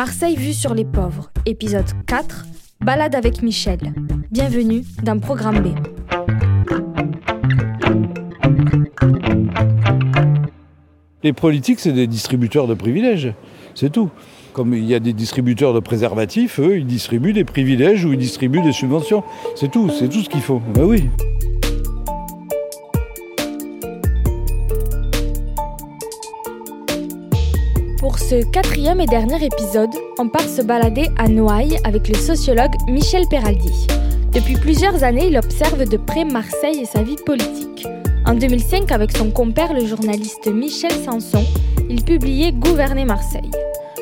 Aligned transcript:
Marseille 0.00 0.34
vue 0.34 0.54
sur 0.54 0.72
les 0.72 0.86
pauvres, 0.86 1.30
épisode 1.44 1.84
4, 2.06 2.46
Balade 2.80 3.14
avec 3.14 3.42
Michel. 3.42 3.92
Bienvenue 4.30 4.82
dans 5.02 5.18
Programme 5.18 5.60
B. 5.60 5.74
Les 11.22 11.34
politiques, 11.34 11.80
c'est 11.80 11.92
des 11.92 12.06
distributeurs 12.06 12.66
de 12.66 12.72
privilèges, 12.72 13.34
c'est 13.74 13.92
tout. 13.92 14.08
Comme 14.54 14.72
il 14.72 14.86
y 14.86 14.94
a 14.94 15.00
des 15.00 15.12
distributeurs 15.12 15.74
de 15.74 15.80
préservatifs, 15.80 16.60
eux, 16.60 16.78
ils 16.78 16.86
distribuent 16.86 17.34
des 17.34 17.44
privilèges 17.44 18.06
ou 18.06 18.14
ils 18.14 18.18
distribuent 18.18 18.62
des 18.62 18.72
subventions. 18.72 19.22
C'est 19.54 19.70
tout, 19.70 19.90
c'est 19.90 20.08
tout 20.08 20.22
ce 20.22 20.30
qu'il 20.30 20.40
faut. 20.40 20.62
Ben 20.72 20.84
oui. 20.84 21.10
Pour 28.10 28.18
ce 28.18 28.42
quatrième 28.42 29.00
et 29.00 29.06
dernier 29.06 29.46
épisode, 29.46 29.94
on 30.18 30.28
part 30.28 30.48
se 30.48 30.62
balader 30.62 31.06
à 31.16 31.28
Noailles 31.28 31.78
avec 31.84 32.08
le 32.08 32.16
sociologue 32.16 32.74
Michel 32.88 33.22
Peraldi. 33.30 33.86
Depuis 34.32 34.54
plusieurs 34.54 35.04
années, 35.04 35.28
il 35.28 35.38
observe 35.38 35.88
de 35.88 35.96
près 35.96 36.24
Marseille 36.24 36.80
et 36.80 36.86
sa 36.86 37.04
vie 37.04 37.14
politique. 37.24 37.86
En 38.26 38.34
2005, 38.34 38.90
avec 38.90 39.16
son 39.16 39.30
compère 39.30 39.72
le 39.74 39.86
journaliste 39.86 40.48
Michel 40.48 40.90
Sanson, 40.90 41.44
il 41.88 42.02
publiait 42.02 42.50
Gouverner 42.50 43.04
Marseille. 43.04 43.52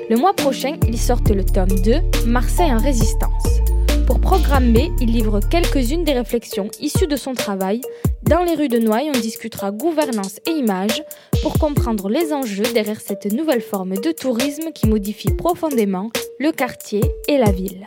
Le 0.09 0.17
mois 0.17 0.33
prochain, 0.33 0.77
ils 0.89 0.98
sortent 0.98 1.28
le 1.28 1.45
tome 1.45 1.69
2, 1.69 2.00
Marseille 2.25 2.72
en 2.72 2.78
résistance. 2.78 3.58
Programme 4.29 4.75
B, 4.75 4.91
il 5.01 5.11
livre 5.11 5.41
quelques-unes 5.41 6.05
des 6.05 6.12
réflexions 6.12 6.69
issues 6.81 7.07
de 7.07 7.17
son 7.17 7.33
travail. 7.33 7.81
Dans 8.25 8.43
les 8.43 8.57
rues 8.57 8.69
de 8.69 8.77
Noailles, 8.79 9.09
on 9.09 9.19
discutera 9.19 9.71
gouvernance 9.71 10.39
et 10.47 10.51
images 10.51 11.03
pour 11.43 11.55
comprendre 11.55 12.11
les 12.11 12.34
enjeux 12.34 12.71
derrière 12.75 13.01
cette 13.01 13.33
nouvelle 13.33 13.62
forme 13.62 13.97
de 13.97 14.12
tourisme 14.12 14.71
qui 14.75 14.87
modifie 14.87 15.33
profondément 15.33 16.11
le 16.39 16.53
quartier 16.53 17.01
et 17.27 17.39
la 17.39 17.51
ville. 17.51 17.87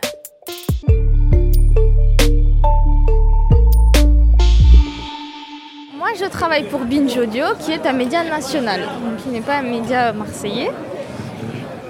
Moi, 5.95 6.09
je 6.19 6.25
travaille 6.25 6.67
pour 6.69 6.79
Binge 6.79 7.15
Audio, 7.17 7.45
qui 7.59 7.71
est 7.71 7.85
un 7.85 7.93
média 7.93 8.23
national, 8.23 8.81
qui 9.21 9.29
n'est 9.29 9.41
pas 9.41 9.57
un 9.57 9.61
média 9.61 10.11
marseillais. 10.11 10.71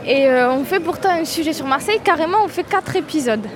Et 0.06 0.28
euh, 0.28 0.52
on 0.52 0.66
fait 0.66 0.82
pourtant 0.82 1.12
un 1.12 1.24
sujet 1.24 1.54
sur 1.54 1.68
Marseille, 1.68 2.02
carrément 2.04 2.40
on 2.44 2.50
fait 2.50 2.66
quatre 2.66 2.98
épisodes. 2.98 3.48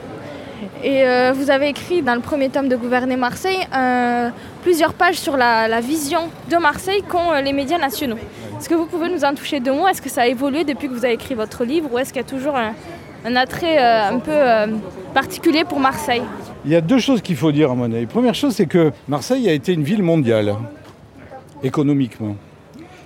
Et 0.83 1.03
euh, 1.03 1.33
vous 1.33 1.49
avez 1.49 1.69
écrit 1.69 2.01
dans 2.01 2.15
le 2.15 2.21
premier 2.21 2.49
tome 2.49 2.69
de 2.69 2.75
Gouverner 2.75 3.15
Marseille 3.15 3.59
euh, 3.75 4.29
plusieurs 4.61 4.93
pages 4.93 5.17
sur 5.17 5.37
la, 5.37 5.79
vision 5.81 6.29
de 6.49 6.57
Marseille 6.57 7.03
qu'ont 7.07 7.31
euh, 7.31 7.41
les 7.41 7.53
médias 7.53 7.77
nationaux. 7.77 8.17
Est-ce 8.59 8.69
que 8.69 8.75
vous 8.75 8.85
pouvez 8.85 9.09
nous 9.09 9.23
en 9.23 9.33
toucher 9.33 9.59
deux 9.59 9.73
mots? 9.73 9.87
Est-ce 9.87 10.01
que 10.01 10.09
ça 10.09 10.21
a 10.21 10.27
évolué 10.27 10.63
depuis 10.63 10.87
que 10.87 10.93
vous 10.93 11.05
avez 11.05 11.15
écrit 11.15 11.35
votre 11.35 11.63
livre 11.63 11.89
ou 11.91 11.99
est-ce 11.99 12.13
qu'il 12.13 12.21
y 12.21 12.25
a 12.25 12.27
toujours 12.27 12.55
un, 12.55 12.73
un 13.25 13.35
attrait 13.35 13.77
un 13.77 14.19
peu 14.19 14.39
particulier 15.13 15.63
pour 15.65 15.79
Marseille? 15.79 16.23
Il 16.63 16.71
y 16.71 16.75
a 16.75 16.81
deux 16.81 16.99
choses 16.99 17.21
qu'il 17.21 17.35
faut 17.35 17.51
dire 17.51 17.71
à 17.71 17.75
mon 17.75 17.91
avis. 17.91 18.05
Première 18.05 18.33
chose, 18.33 18.55
c'est 18.55 18.65
que 18.65 18.91
Marseille 19.07 19.49
a 19.49 19.53
été 19.53 19.73
une 19.73 19.83
ville 19.83 20.03
mondiale, 20.03 20.55
économiquement. 21.63 22.35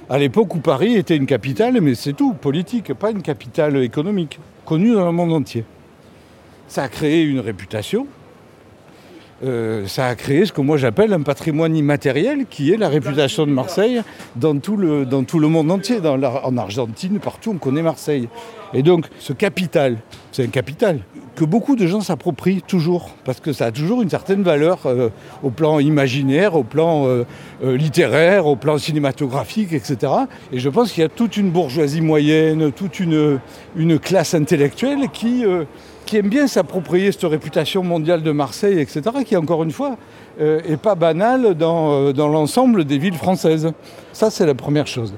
À 0.10 0.18
l'époque 0.18 0.54
où 0.56 0.60
Paris 0.60 0.96
était 0.96 1.16
une 1.16 1.26
capitale, 1.26 1.80
mais 1.82 1.96
c'est 1.96 2.14
tout, 2.14 2.34
politique, 2.34 2.94
pas 2.94 3.12
une 3.12 3.22
capitale 3.22 3.78
économique, 3.84 4.40
connue 4.66 4.94
dans 4.94 5.06
le 5.06 5.12
monde 5.12 5.34
entier. 5.34 5.66
Ça 6.70 6.84
a 6.84 6.88
créé 6.88 7.24
une 7.24 7.40
réputation, 7.40 8.06
euh, 9.44 9.88
ça 9.88 10.08
a 10.08 10.16
créé 10.16 10.46
ce 10.46 10.52
que 10.52 10.62
moi 10.62 10.78
j'appelle 10.78 11.14
un 11.14 11.22
patrimoine 11.22 11.76
immatériel 11.76 12.46
qui 12.50 12.72
est 12.72 12.78
la 12.78 12.90
réputation 12.90 13.48
de 13.48 13.52
Marseille 13.52 14.02
dans 14.36 14.58
tout 14.60 14.76
le, 14.76 15.06
dans 15.06 15.24
tout 15.24 15.40
le 15.40 15.48
monde 15.48 15.72
entier. 15.72 16.00
En 16.04 16.58
Argentine, 16.58 17.20
partout, 17.20 17.52
on 17.56 17.58
connaît 17.58 17.82
Marseille. 17.82 18.28
Et 18.74 18.84
donc, 18.84 19.08
ce 19.18 19.34
capital, 19.34 19.98
c'est 20.32 20.44
un 20.44 20.50
capital 20.50 21.00
que 21.36 21.46
beaucoup 21.46 21.76
de 21.78 21.88
gens 21.88 22.02
s'approprient 22.02 22.62
toujours, 22.62 23.10
parce 23.24 23.40
que 23.40 23.54
ça 23.54 23.68
a 23.68 23.72
toujours 23.72 24.02
une 24.02 24.10
certaine 24.10 24.44
valeur 24.44 24.82
euh, 24.86 25.10
au 25.42 25.52
plan 25.52 25.80
imaginaire, 25.80 26.56
au 26.56 26.64
plan 26.64 27.08
euh, 27.08 27.24
littéraire, 27.64 28.46
au 28.46 28.58
plan 28.58 28.78
cinématographique, 28.78 29.72
etc. 29.72 30.12
Et 30.52 30.60
je 30.60 30.70
pense 30.70 30.92
qu'il 30.92 31.02
y 31.02 31.06
a 31.06 31.10
toute 31.10 31.38
une 31.38 31.50
bourgeoisie 31.50 32.02
moyenne, 32.02 32.74
toute 32.74 33.00
une, 33.00 33.40
une 33.78 33.98
classe 34.00 34.34
intellectuelle 34.34 35.08
qui, 35.14 35.46
qui 36.10 36.18
aime 36.18 36.28
bien 36.30 36.48
s'approprier 36.48 37.12
cette 37.12 37.22
réputation 37.26 37.84
mondiale 37.84 38.24
de 38.24 38.32
Marseille, 38.32 38.80
etc., 38.80 39.02
qui, 39.24 39.38
encore 39.38 39.62
une 39.62 39.70
fois, 39.72 39.96
euh, 40.42 40.60
est 40.68 40.78
pas 40.78 40.96
banale 40.96 41.54
dans, 41.54 41.92
euh, 42.08 42.14
dans 42.14 42.28
l'ensemble 42.28 42.84
des 42.84 42.98
villes 42.98 43.14
françaises. 43.16 43.72
Ça, 44.12 44.32
c'est 44.32 44.48
la 44.48 44.56
première 44.56 44.88
chose. 44.88 45.14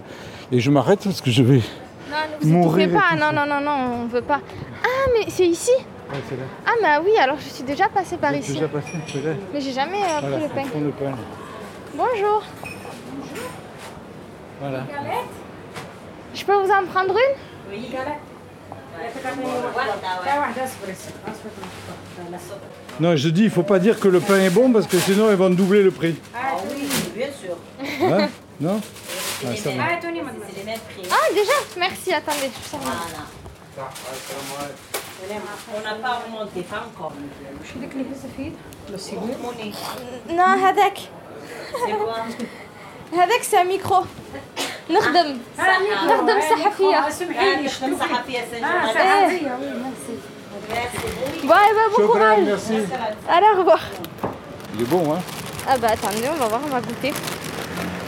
Et 0.51 0.59
je 0.59 0.69
m'arrête 0.69 1.00
parce 1.06 1.22
que 1.22 1.31
je 1.31 1.44
vais... 1.44 1.62
Non, 2.09 2.18
ne 2.41 2.44
vous 2.46 2.50
Mourir 2.50 2.90
pas, 2.90 3.16
non, 3.16 3.31
non, 3.34 3.46
non, 3.46 3.62
non, 3.62 4.01
on 4.03 4.07
veut 4.07 4.22
pas. 4.22 4.41
Ah, 4.84 5.09
mais 5.13 5.30
c'est 5.30 5.47
ici 5.47 5.72
Ah, 6.12 6.74
mais 6.81 6.97
oui, 7.06 7.18
alors 7.18 7.38
je 7.38 7.47
suis 7.47 7.63
déjà 7.63 7.88
passée 7.88 8.18
par 8.18 8.35
ici. 8.35 8.59
passé, 8.59 8.91
peut-être. 9.13 9.38
Mais 9.53 9.62
j'ai 9.62 9.72
jamais 9.72 10.03
euh, 10.03 10.30
pris 10.30 10.41
le 10.44 10.50
pain. 10.50 10.68
Le 10.78 10.90
pain. 10.91 11.16
Bonjour, 11.96 12.44
Voilà. 14.59 14.84
je 16.35 16.44
peux 16.44 16.53
vous 16.53 16.69
en 16.69 16.85
prendre 16.85 17.13
une? 17.13 17.80
Non, 23.00 23.17
je 23.17 23.28
dis, 23.28 23.44
il 23.44 23.50
faut 23.50 23.62
pas 23.62 23.78
dire 23.78 24.00
que 24.00 24.09
le 24.09 24.21
pain 24.21 24.39
est 24.39 24.50
bon 24.50 24.72
parce 24.72 24.87
que 24.87 24.99
sinon 24.99 25.31
ils 25.31 25.37
vont 25.37 25.50
doubler 25.50 25.83
le 25.83 25.91
prix. 25.91 26.17
Ah 26.34 26.56
oui, 26.69 26.89
bien 27.15 27.28
sûr. 27.28 27.56
Hein 28.03 28.28
non 28.61 28.81
Ah, 29.44 29.56
ça 29.56 29.71
va. 29.71 29.84
C'est 30.00 30.11
les 30.11 30.65
mêmes 30.65 30.81
prix. 30.89 31.09
Ah, 31.11 31.34
déjà 31.34 31.53
Merci, 31.77 32.12
attendez, 32.15 32.50
je 32.55 32.71
sers 32.71 32.81
moi. 32.81 32.93
On 35.77 35.81
n'a 35.83 35.94
pas 35.97 36.22
remonté, 36.27 36.62
pas 36.62 36.87
encore. 36.89 37.12
Monnaie. 39.43 39.72
Non, 40.31 40.56
هذاك 40.56 40.99
C'est 41.84 41.93
quoi 41.93 42.17
هذاك 43.12 43.43
c'est 43.43 43.59
un 43.59 43.65
micro 43.65 44.05
نخدم 44.91 45.39
نخدم 46.09 46.41
صحفية 46.41 46.97
Ah, 46.97 47.11
je 47.11 47.69
ça 47.69 47.84
a 47.84 49.28
fait 49.28 49.47
à 49.47 49.59
Eh. 50.69 51.47
Bon, 51.47 51.55
eh 51.55 51.75
ben, 51.75 51.91
bon 51.91 51.97
Chocolat, 51.97 52.25
courage 52.34 52.44
merci. 52.47 52.72
Allez, 53.28 53.47
au 53.55 53.59
revoir 53.59 53.81
Il 54.75 54.83
est 54.83 54.84
bon, 54.84 55.12
hein 55.12 55.19
Ah 55.69 55.77
bah 55.78 55.89
attendez, 55.93 56.25
on 56.33 56.39
va 56.39 56.47
voir, 56.49 56.61
on 56.67 56.69
va 56.71 56.81
goûter. 56.81 57.11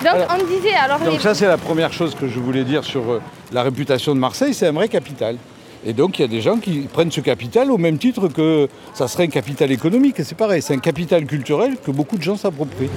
Donc 0.04 0.14
Alors- 0.14 0.28
on 0.40 0.44
disait, 0.44 0.74
alors 0.74 0.98
les... 0.98 1.06
Donc 1.06 1.20
ça, 1.20 1.34
c'est 1.34 1.46
la 1.46 1.56
première 1.58 1.92
chose 1.92 2.14
que 2.14 2.26
je 2.28 2.38
voulais 2.40 2.64
dire 2.64 2.84
sur 2.84 3.02
euh, 3.10 3.22
la 3.52 3.62
réputation 3.62 4.14
de 4.14 4.20
Marseille, 4.20 4.54
c'est 4.54 4.66
un 4.66 4.72
vrai 4.72 4.88
capital. 4.88 5.36
Et 5.84 5.92
donc, 5.92 6.18
il 6.18 6.22
y 6.22 6.24
a 6.24 6.28
des 6.28 6.40
gens 6.40 6.58
qui 6.58 6.80
prennent 6.92 7.12
ce 7.12 7.20
capital 7.20 7.70
au 7.70 7.78
même 7.78 7.98
titre 7.98 8.28
que 8.28 8.68
ça 8.94 9.06
serait 9.06 9.24
un 9.24 9.28
capital 9.28 9.70
économique. 9.70 10.18
Et 10.18 10.24
c'est 10.24 10.34
pareil, 10.36 10.60
c'est 10.60 10.74
un 10.74 10.78
capital 10.78 11.24
culturel 11.26 11.76
que 11.84 11.92
beaucoup 11.92 12.16
de 12.16 12.22
gens 12.22 12.36
s'approprient. 12.36 12.90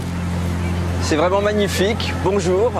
C'est 1.06 1.14
vraiment 1.14 1.40
magnifique. 1.40 2.12
Bonjour. 2.24 2.72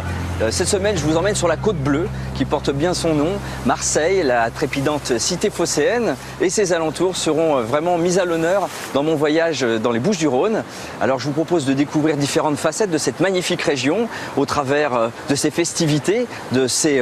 Euh, 0.43 0.50
Cette 0.50 0.67
semaine, 0.67 0.96
je 0.96 1.02
vous 1.05 1.17
emmène 1.17 1.37
sur 1.37 1.46
la 1.46 1.56
côte 1.56 1.76
bleue, 1.76 2.08
qui 2.34 2.44
porte 2.44 2.70
bien 2.73 2.93
son 2.93 3.14
nom. 3.14 3.28
Marseille, 3.67 4.25
la 4.25 4.50
trépidante 4.50 5.17
cité 5.19 5.49
phocéenne, 5.49 6.17
et 6.40 6.50
ses 6.50 6.73
alentours 6.73 7.17
seront 7.17 7.58
euh, 7.58 7.62
vraiment 7.62 7.99
mis 7.99 8.19
à 8.19 8.25
l'honneur 8.25 8.69
dans 8.94 9.05
mon 9.05 9.14
voyage 9.14 9.62
euh, 9.62 9.78
dans 9.78 9.93
les 9.93 10.00
Bouches-du-Rhône. 10.00 10.64
Alors, 11.00 11.20
je 11.20 11.26
vous 11.26 11.32
propose 11.34 11.67
de 11.67 11.73
découvrir 11.73 12.17
différentes 12.17 12.56
facettes 12.56 12.90
de 12.90 12.99
cette 12.99 13.20
magnifique 13.20 13.62
région, 13.62 14.08
au 14.37 14.44
travers 14.44 15.12
de 15.31 15.34
ses 15.37 15.52
festivités, 15.52 16.26
de 16.50 16.67
ses 16.67 17.00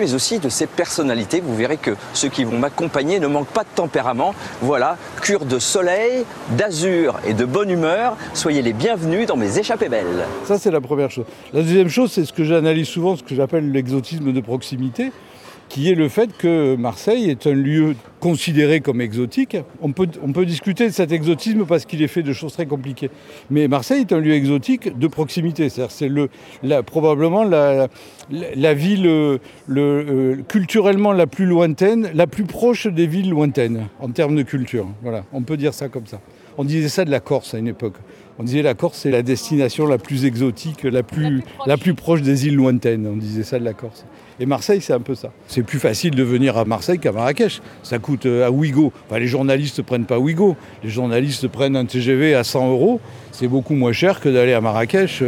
mais 0.00 0.14
aussi 0.14 0.38
de 0.38 0.48
ses 0.48 0.66
personnalités. 0.66 1.40
Vous 1.40 1.54
verrez 1.54 1.76
que 1.76 1.92
ceux 2.12 2.28
qui 2.28 2.44
vont 2.44 2.58
m'accompagner 2.58 3.20
ne 3.20 3.26
manquent 3.26 3.48
pas 3.48 3.64
de 3.64 3.68
tempérament. 3.74 4.34
Voilà, 4.62 4.96
cure 5.22 5.44
de 5.44 5.58
soleil, 5.58 6.24
d'azur 6.56 7.18
et 7.26 7.34
de 7.34 7.44
bonne 7.44 7.70
humeur. 7.70 8.16
Soyez 8.34 8.62
les 8.62 8.72
bienvenus 8.72 9.26
dans 9.26 9.36
mes 9.36 9.58
échappées 9.58 9.88
belles. 9.88 10.26
Ça, 10.44 10.58
c'est 10.58 10.70
la 10.70 10.80
première 10.80 11.10
chose. 11.10 11.24
La 11.52 11.62
deuxième 11.62 11.88
chose, 11.88 12.12
c'est 12.12 12.24
ce 12.24 12.32
que 12.32 12.44
j'analyse 12.44 12.88
souvent, 12.88 13.16
ce 13.16 13.22
que 13.22 13.34
j'appelle 13.34 13.70
l'exotisme 13.72 14.32
de 14.32 14.40
proximité. 14.40 15.12
Qui 15.70 15.88
est 15.88 15.94
le 15.94 16.08
fait 16.08 16.36
que 16.36 16.74
Marseille 16.74 17.30
est 17.30 17.46
un 17.46 17.54
lieu 17.54 17.94
considéré 18.18 18.80
comme 18.80 19.00
exotique. 19.00 19.56
On 19.80 19.92
peut, 19.92 20.08
on 20.22 20.32
peut 20.32 20.44
discuter 20.44 20.88
de 20.88 20.92
cet 20.92 21.12
exotisme 21.12 21.64
parce 21.64 21.84
qu'il 21.86 22.02
est 22.02 22.08
fait 22.08 22.24
de 22.24 22.32
choses 22.32 22.52
très 22.52 22.66
compliquées. 22.66 23.08
Mais 23.50 23.68
Marseille 23.68 24.00
est 24.00 24.12
un 24.12 24.18
lieu 24.18 24.32
exotique 24.32 24.98
de 24.98 25.06
proximité. 25.06 25.68
C'est-à-dire 25.68 25.92
c'est 25.92 26.08
le, 26.08 26.28
la- 26.64 26.82
probablement 26.82 27.44
la, 27.44 27.86
la, 28.30 28.46
la 28.56 28.74
ville 28.74 29.06
euh, 29.06 29.38
le, 29.68 29.80
euh, 29.80 30.36
culturellement 30.48 31.12
la 31.12 31.28
plus 31.28 31.46
lointaine, 31.46 32.10
la 32.14 32.26
plus 32.26 32.44
proche 32.44 32.88
des 32.88 33.06
villes 33.06 33.30
lointaines 33.30 33.86
en 34.00 34.10
termes 34.10 34.34
de 34.34 34.42
culture. 34.42 34.88
Voilà, 35.02 35.24
on 35.32 35.42
peut 35.42 35.56
dire 35.56 35.72
ça 35.72 35.88
comme 35.88 36.06
ça. 36.06 36.20
On 36.58 36.64
disait 36.64 36.88
ça 36.88 37.04
de 37.04 37.10
la 37.12 37.20
Corse 37.20 37.54
à 37.54 37.58
une 37.58 37.68
époque. 37.68 37.94
On 38.40 38.42
disait 38.42 38.62
la 38.62 38.74
Corse 38.74 38.98
c'est 38.98 39.10
la 39.12 39.22
destination 39.22 39.86
la 39.86 39.98
plus 39.98 40.24
exotique, 40.24 40.82
la 40.82 41.04
plus, 41.04 41.42
la 41.64 41.76
plus 41.76 41.94
proche 41.94 42.22
des 42.22 42.48
îles 42.48 42.56
lointaines. 42.56 43.06
On 43.06 43.16
disait 43.16 43.44
ça 43.44 43.58
de 43.60 43.64
la 43.64 43.72
Corse. 43.72 44.04
Et 44.42 44.46
Marseille, 44.46 44.80
c'est 44.80 44.94
un 44.94 45.00
peu 45.00 45.14
ça. 45.14 45.30
C'est 45.48 45.62
plus 45.62 45.78
facile 45.78 46.14
de 46.14 46.22
venir 46.22 46.56
à 46.56 46.64
Marseille 46.64 46.98
qu'à 46.98 47.12
Marrakech. 47.12 47.60
Ça 47.82 47.98
coûte 47.98 48.24
euh, 48.24 48.46
à 48.46 48.50
Ouigo. 48.50 48.90
Les 49.12 49.26
journalistes 49.26 49.78
ne 49.78 49.82
prennent 49.82 50.06
pas 50.06 50.18
Ouigo. 50.18 50.56
Les 50.82 50.88
journalistes 50.88 51.46
prennent 51.46 51.76
un 51.76 51.84
TGV 51.84 52.34
à 52.34 52.42
100 52.42 52.70
euros. 52.70 53.00
C'est 53.32 53.48
beaucoup 53.48 53.74
moins 53.74 53.92
cher 53.92 54.18
que 54.18 54.30
d'aller 54.30 54.54
à 54.54 54.62
Marrakech. 54.62 55.22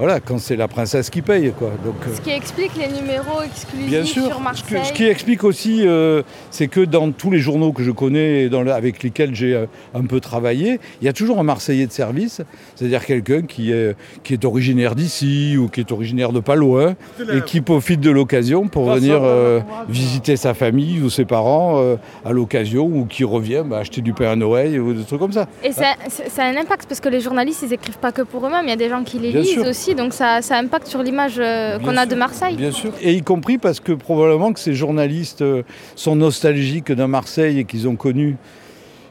Euh, 0.00 0.04
voilà, 0.04 0.20
quand 0.20 0.38
c'est 0.38 0.56
la 0.56 0.68
princesse 0.68 1.10
qui 1.10 1.22
paye, 1.22 1.52
quoi. 1.58 1.70
Donc, 1.84 1.94
euh, 2.08 2.14
Ce 2.14 2.20
qui 2.20 2.30
explique 2.30 2.72
les 2.76 2.88
numéros 2.88 3.42
exclusifs 3.44 3.88
Bien 3.88 4.04
sûr. 4.04 4.26
sur 4.26 4.36
Ce, 4.38 4.42
Marseille. 4.42 4.80
que- 4.80 4.86
ce 4.86 4.92
qui 4.92 5.04
explique 5.06 5.44
aussi, 5.44 5.86
euh, 5.86 6.22
c'est 6.50 6.68
que 6.68 6.80
dans 6.80 7.10
tous 7.12 7.30
les 7.30 7.38
journaux 7.38 7.72
que 7.72 7.82
je 7.82 7.90
connais 7.90 8.42
et 8.44 8.48
dans 8.48 8.62
le- 8.62 8.72
avec 8.72 9.02
lesquels 9.02 9.34
j'ai 9.34 9.54
euh, 9.54 9.66
un 9.94 10.04
peu 10.06 10.20
travaillé, 10.20 10.80
il 11.00 11.04
y 11.04 11.08
a 11.08 11.12
toujours 11.12 11.38
un 11.38 11.42
Marseillais 11.42 11.86
de 11.86 11.92
service, 11.92 12.40
c'est-à-dire 12.76 13.04
quelqu'un 13.04 13.42
qui 13.42 13.72
est, 13.72 13.96
qui 14.22 14.32
est 14.34 14.44
originaire 14.44 14.94
d'ici 14.94 15.56
ou 15.58 15.68
qui 15.68 15.80
est 15.80 15.92
originaire 15.92 16.32
de 16.32 16.40
pas 16.40 16.54
loin 16.56 16.94
et 17.32 17.40
qui 17.42 17.60
profite 17.60 18.00
de 18.00 18.10
l'occasion 18.10 18.68
pour 18.68 18.90
venir 18.92 19.18
euh, 19.22 19.60
visiter 19.88 20.36
sa 20.36 20.54
famille 20.54 21.00
ou 21.02 21.10
ses 21.10 21.24
parents 21.24 21.80
euh, 21.80 21.96
à 22.24 22.32
l'occasion 22.32 22.84
ou 22.86 23.04
qui 23.06 23.24
revient 23.24 23.62
bah, 23.66 23.78
acheter 23.78 24.00
du 24.00 24.12
pain 24.12 24.30
à 24.30 24.36
Noël 24.36 24.80
ou 24.80 24.92
des 24.94 25.04
trucs 25.04 25.20
comme 25.20 25.32
ça. 25.32 25.46
Et 25.64 25.72
ça, 25.72 25.94
ça- 26.08 26.24
ça 26.28 26.44
a 26.44 26.46
un 26.46 26.56
impact 26.56 26.86
parce 26.88 27.00
que 27.00 27.08
les 27.08 27.20
journalistes, 27.20 27.62
ils 27.66 27.72
écrivent 27.72 27.98
pas 27.98 28.12
que 28.12 28.22
pour 28.22 28.46
eux-mêmes, 28.46 28.64
il 28.64 28.70
y 28.70 28.72
a 28.72 28.76
des 28.76 28.88
gens 28.88 29.02
qui 29.04 29.18
les 29.18 29.30
Bien 29.32 29.40
lisent 29.40 29.50
sûr. 29.50 29.66
aussi, 29.66 29.89
donc 29.94 30.12
ça, 30.12 30.42
ça 30.42 30.56
impacte 30.56 30.86
sur 30.86 31.02
l'image 31.02 31.36
euh, 31.38 31.78
qu'on 31.78 31.96
a 31.96 32.02
sûr, 32.02 32.10
de 32.10 32.14
Marseille. 32.14 32.56
Bien 32.56 32.72
sûr. 32.72 32.92
Et 33.00 33.14
y 33.14 33.22
compris 33.22 33.58
parce 33.58 33.80
que 33.80 33.92
probablement 33.92 34.52
que 34.52 34.60
ces 34.60 34.74
journalistes 34.74 35.42
euh, 35.42 35.62
sont 35.96 36.16
nostalgiques 36.16 36.92
d'un 36.92 37.08
Marseille 37.08 37.58
et 37.58 37.64
qu'ils 37.64 37.88
ont 37.88 37.96
connu 37.96 38.36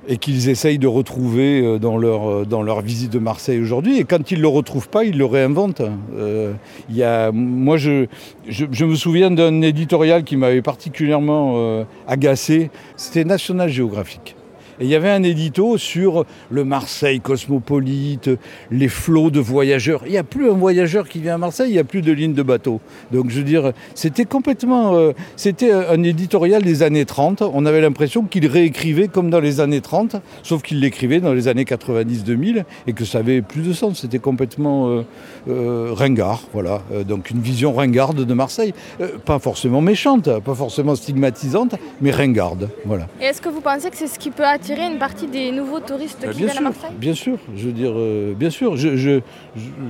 et 0.07 0.17
qu'ils 0.17 0.49
essayent 0.49 0.79
de 0.79 0.87
retrouver 0.87 1.61
euh, 1.61 1.77
dans 1.77 1.97
leur, 1.97 2.45
dans 2.45 2.63
leur 2.63 2.81
visite 2.81 3.11
de 3.11 3.19
Marseille 3.19 3.61
aujourd'hui. 3.61 3.99
Et 3.99 4.03
quand 4.03 4.31
ils 4.31 4.37
ne 4.37 4.41
le 4.41 4.47
retrouvent 4.47 4.89
pas, 4.89 5.03
ils 5.03 5.17
le 5.17 5.25
réinventent. 5.25 5.83
Euh, 6.15 6.53
y 6.89 7.03
a, 7.03 7.31
moi, 7.31 7.77
je, 7.77 8.07
je, 8.47 8.65
je 8.71 8.85
me 8.85 8.95
souviens 8.95 9.29
d'un 9.31 9.61
éditorial 9.61 10.23
qui 10.23 10.35
m'avait 10.35 10.63
particulièrement 10.63 11.53
euh, 11.57 11.83
agacé. 12.07 12.71
C'était 12.95 13.23
National 13.23 13.69
Geographic. 13.69 14.35
Et 14.79 14.85
il 14.85 14.89
y 14.89 14.95
avait 14.95 15.09
un 15.09 15.23
édito 15.23 15.77
sur 15.77 16.25
le 16.49 16.63
Marseille 16.63 17.19
cosmopolite, 17.19 18.29
les 18.71 18.87
flots 18.87 19.29
de 19.29 19.39
voyageurs. 19.39 20.01
Il 20.05 20.11
n'y 20.11 20.17
a 20.17 20.23
plus 20.23 20.49
un 20.49 20.53
voyageur 20.53 21.07
qui 21.07 21.19
vient 21.19 21.35
à 21.35 21.37
Marseille, 21.37 21.69
il 21.69 21.73
n'y 21.73 21.79
a 21.79 21.83
plus 21.83 22.01
de 22.01 22.11
ligne 22.11 22.33
de 22.33 22.43
bateau. 22.43 22.79
Donc 23.11 23.29
je 23.29 23.37
veux 23.37 23.43
dire, 23.43 23.73
c'était 23.95 24.25
complètement... 24.25 24.95
euh, 24.95 25.11
c'était 25.35 25.71
un 25.71 26.01
éditorial 26.03 26.61
des 26.63 26.83
années 26.83 27.05
30. 27.05 27.41
On 27.41 27.65
avait 27.65 27.81
l'impression 27.81 28.23
qu'il 28.23 28.47
réécrivait 28.47 29.07
comme 29.07 29.29
dans 29.29 29.39
les 29.39 29.59
années 29.59 29.81
30, 29.81 30.15
sauf 30.43 30.61
qu'il 30.61 30.79
l'écrivait 30.79 31.19
dans 31.19 31.33
les 31.33 31.47
années 31.47 31.65
90-2000 31.65 32.63
et 32.87 32.93
que 32.93 33.05
ça 33.05 33.19
avait 33.19 33.41
plus 33.41 33.61
de 33.61 33.73
sens. 33.73 33.99
C'était 34.01 34.19
complètement 34.19 34.89
euh, 34.89 35.01
euh, 35.49 35.89
ringard, 35.91 36.43
voilà. 36.53 36.81
Euh, 36.93 37.03
donc 37.03 37.31
une 37.31 37.41
vision 37.41 37.73
ringarde 37.73 38.23
de 38.25 38.33
Marseille. 38.33 38.73
Euh, 39.01 39.17
pas 39.25 39.39
forcément 39.39 39.81
méchante, 39.81 40.29
pas 40.39 40.55
forcément 40.55 40.95
stigmatisante, 40.95 41.75
mais 42.01 42.11
ringarde, 42.11 42.69
voilà. 42.85 43.07
Et 43.21 43.25
est-ce 43.25 43.41
que 43.41 43.49
vous 43.49 43.61
pensez 43.61 43.89
que 43.89 43.97
c'est 43.97 44.07
ce 44.07 44.19
qui 44.19 44.29
peut 44.29 44.45
attirer 44.45 44.68
une 44.77 44.97
partie 44.99 45.27
des 45.27 45.51
nouveaux 45.51 45.79
touristes 45.79 46.19
Bah, 46.21 46.31
qui 46.31 46.39
viennent 46.43 46.57
à 46.57 46.61
Marseille? 46.61 46.91
bien 46.99 47.13
sûr. 47.13 47.37
Je 47.55 47.65
veux 47.65 47.71
dire, 47.71 47.91
euh, 47.95 48.33
bien 48.33 48.49
sûr. 48.49 48.77
Je, 48.77 48.95
je, 48.95 49.19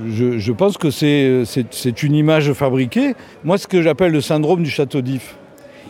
je, 0.08 0.38
je 0.38 0.52
pense 0.52 0.78
que 0.78 0.90
c'est 0.90 1.44
c'est- 1.44 2.02
une 2.02 2.14
image 2.14 2.52
fabriquée. 2.52 3.14
Moi, 3.44 3.58
ce 3.58 3.66
que 3.66 3.82
j'appelle 3.82 4.12
le 4.12 4.20
syndrome 4.20 4.62
du 4.62 4.70
château 4.70 5.00
d'If. 5.02 5.36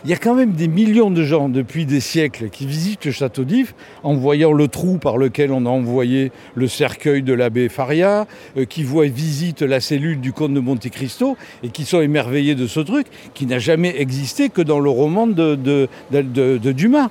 Il 0.03 0.09
y 0.09 0.13
a 0.13 0.17
quand 0.17 0.33
même 0.33 0.53
des 0.53 0.67
millions 0.67 1.11
de 1.11 1.23
gens 1.23 1.47
depuis 1.47 1.85
des 1.85 1.99
siècles 1.99 2.49
qui 2.49 2.65
visitent 2.65 3.05
le 3.05 3.11
château 3.11 3.43
d'If 3.43 3.75
en 4.01 4.15
voyant 4.15 4.51
le 4.51 4.67
trou 4.67 4.97
par 4.97 5.17
lequel 5.19 5.51
on 5.51 5.67
a 5.67 5.69
envoyé 5.69 6.31
le 6.55 6.67
cercueil 6.67 7.21
de 7.21 7.33
l'abbé 7.33 7.69
Faria, 7.69 8.25
euh, 8.57 8.65
qui 8.65 8.81
voient 8.83 9.05
visitent 9.05 9.61
la 9.61 9.79
cellule 9.79 10.19
du 10.19 10.33
comte 10.33 10.55
de 10.55 10.59
Monte 10.59 10.89
Cristo 10.89 11.37
et 11.61 11.69
qui 11.69 11.85
sont 11.85 12.01
émerveillés 12.01 12.55
de 12.55 12.65
ce 12.65 12.79
truc 12.79 13.05
qui 13.35 13.45
n'a 13.45 13.59
jamais 13.59 13.93
existé 14.01 14.49
que 14.49 14.63
dans 14.63 14.79
le 14.79 14.89
roman 14.89 15.27
de, 15.27 15.53
de- 15.53 15.87
de- 16.11 16.21
de- 16.23 16.57
de 16.57 16.71
Dumas. 16.71 17.09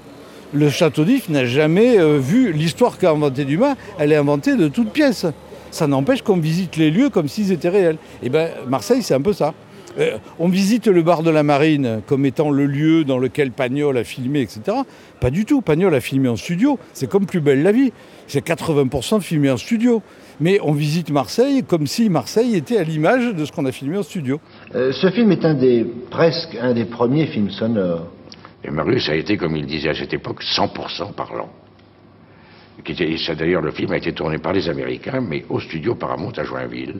Le 0.53 0.69
château 0.69 1.05
d'If 1.05 1.29
n'a 1.29 1.45
jamais 1.45 1.99
euh, 1.99 2.19
vu 2.19 2.53
l'histoire 2.53 2.99
qu'a 2.99 3.11
inventée 3.11 3.45
Dumas, 3.45 3.77
elle 3.99 4.11
est 4.11 4.17
inventée 4.17 4.57
de 4.57 4.67
toutes 4.67 4.91
pièces. 4.91 5.27
Ça 5.71 5.87
n'empêche 5.87 6.23
qu'on 6.23 6.39
visite 6.39 6.77
les 6.77 6.91
lieux 6.91 7.09
comme 7.09 7.29
s'ils 7.29 7.53
étaient 7.53 7.69
réels. 7.69 7.99
Et 8.23 8.29
bien, 8.29 8.49
Marseille, 8.67 9.03
c'est 9.03 9.15
un 9.15 9.21
peu 9.21 9.33
ça. 9.33 9.55
Euh, 9.99 10.19
on 10.39 10.49
visite 10.49 10.87
le 10.87 11.03
bar 11.03 11.23
de 11.23 11.31
la 11.31 11.43
Marine 11.43 12.01
comme 12.07 12.25
étant 12.27 12.51
le 12.51 12.67
lieu 12.67 13.05
dans 13.05 13.19
lequel 13.19 13.51
Pagnol 13.53 13.97
a 13.97 14.05
filmé, 14.05 14.41
etc. 14.41 14.79
Pas 15.21 15.31
du 15.31 15.45
tout. 15.45 15.61
Pagnol 15.61 15.95
a 15.95 16.01
filmé 16.01 16.29
en 16.29 16.37
studio. 16.37 16.79
C'est 16.95 17.09
comme 17.09 17.27
Plus 17.27 17.41
belle 17.41 17.63
la 17.63 17.73
vie. 17.73 17.93
C'est 18.27 18.45
80% 18.45 19.21
filmé 19.21 19.51
en 19.51 19.57
studio. 19.57 20.03
Mais 20.41 20.59
on 20.63 20.73
visite 20.73 21.11
Marseille 21.11 21.63
comme 21.63 21.87
si 21.87 22.09
Marseille 22.09 22.57
était 22.57 22.79
à 22.79 22.83
l'image 22.83 23.35
de 23.35 23.45
ce 23.45 23.53
qu'on 23.53 23.67
a 23.67 23.73
filmé 23.73 23.99
en 23.99 24.03
studio. 24.03 24.41
Euh, 24.75 24.93
ce 24.93 25.11
film 25.11 25.31
est 25.31 25.87
presque 26.11 26.57
un 26.61 26.75
des 26.75 26.87
premiers 26.87 27.27
films 27.29 27.51
sonores. 27.51 28.07
Et 28.65 28.71
Marius 28.71 29.09
a 29.09 29.15
été, 29.15 29.37
comme 29.37 29.57
il 29.57 29.67
disait 29.67 29.89
à 29.91 29.95
cette 29.95 30.13
époque, 30.13 30.43
100% 30.43 31.15
parlant. 31.15 31.49
Et 32.87 33.17
ça, 33.19 33.35
D'ailleurs, 33.35 33.63
le 33.63 33.71
film 33.73 33.93
a 33.93 33.97
été 33.99 34.13
tourné 34.13 34.39
par 34.39 34.53
les 34.53 34.69
Américains, 34.69 35.21
mais 35.21 35.45
au 35.49 35.61
studio 35.61 35.95
Paramount 35.95 36.33
à 36.37 36.45
Joinville, 36.45 36.97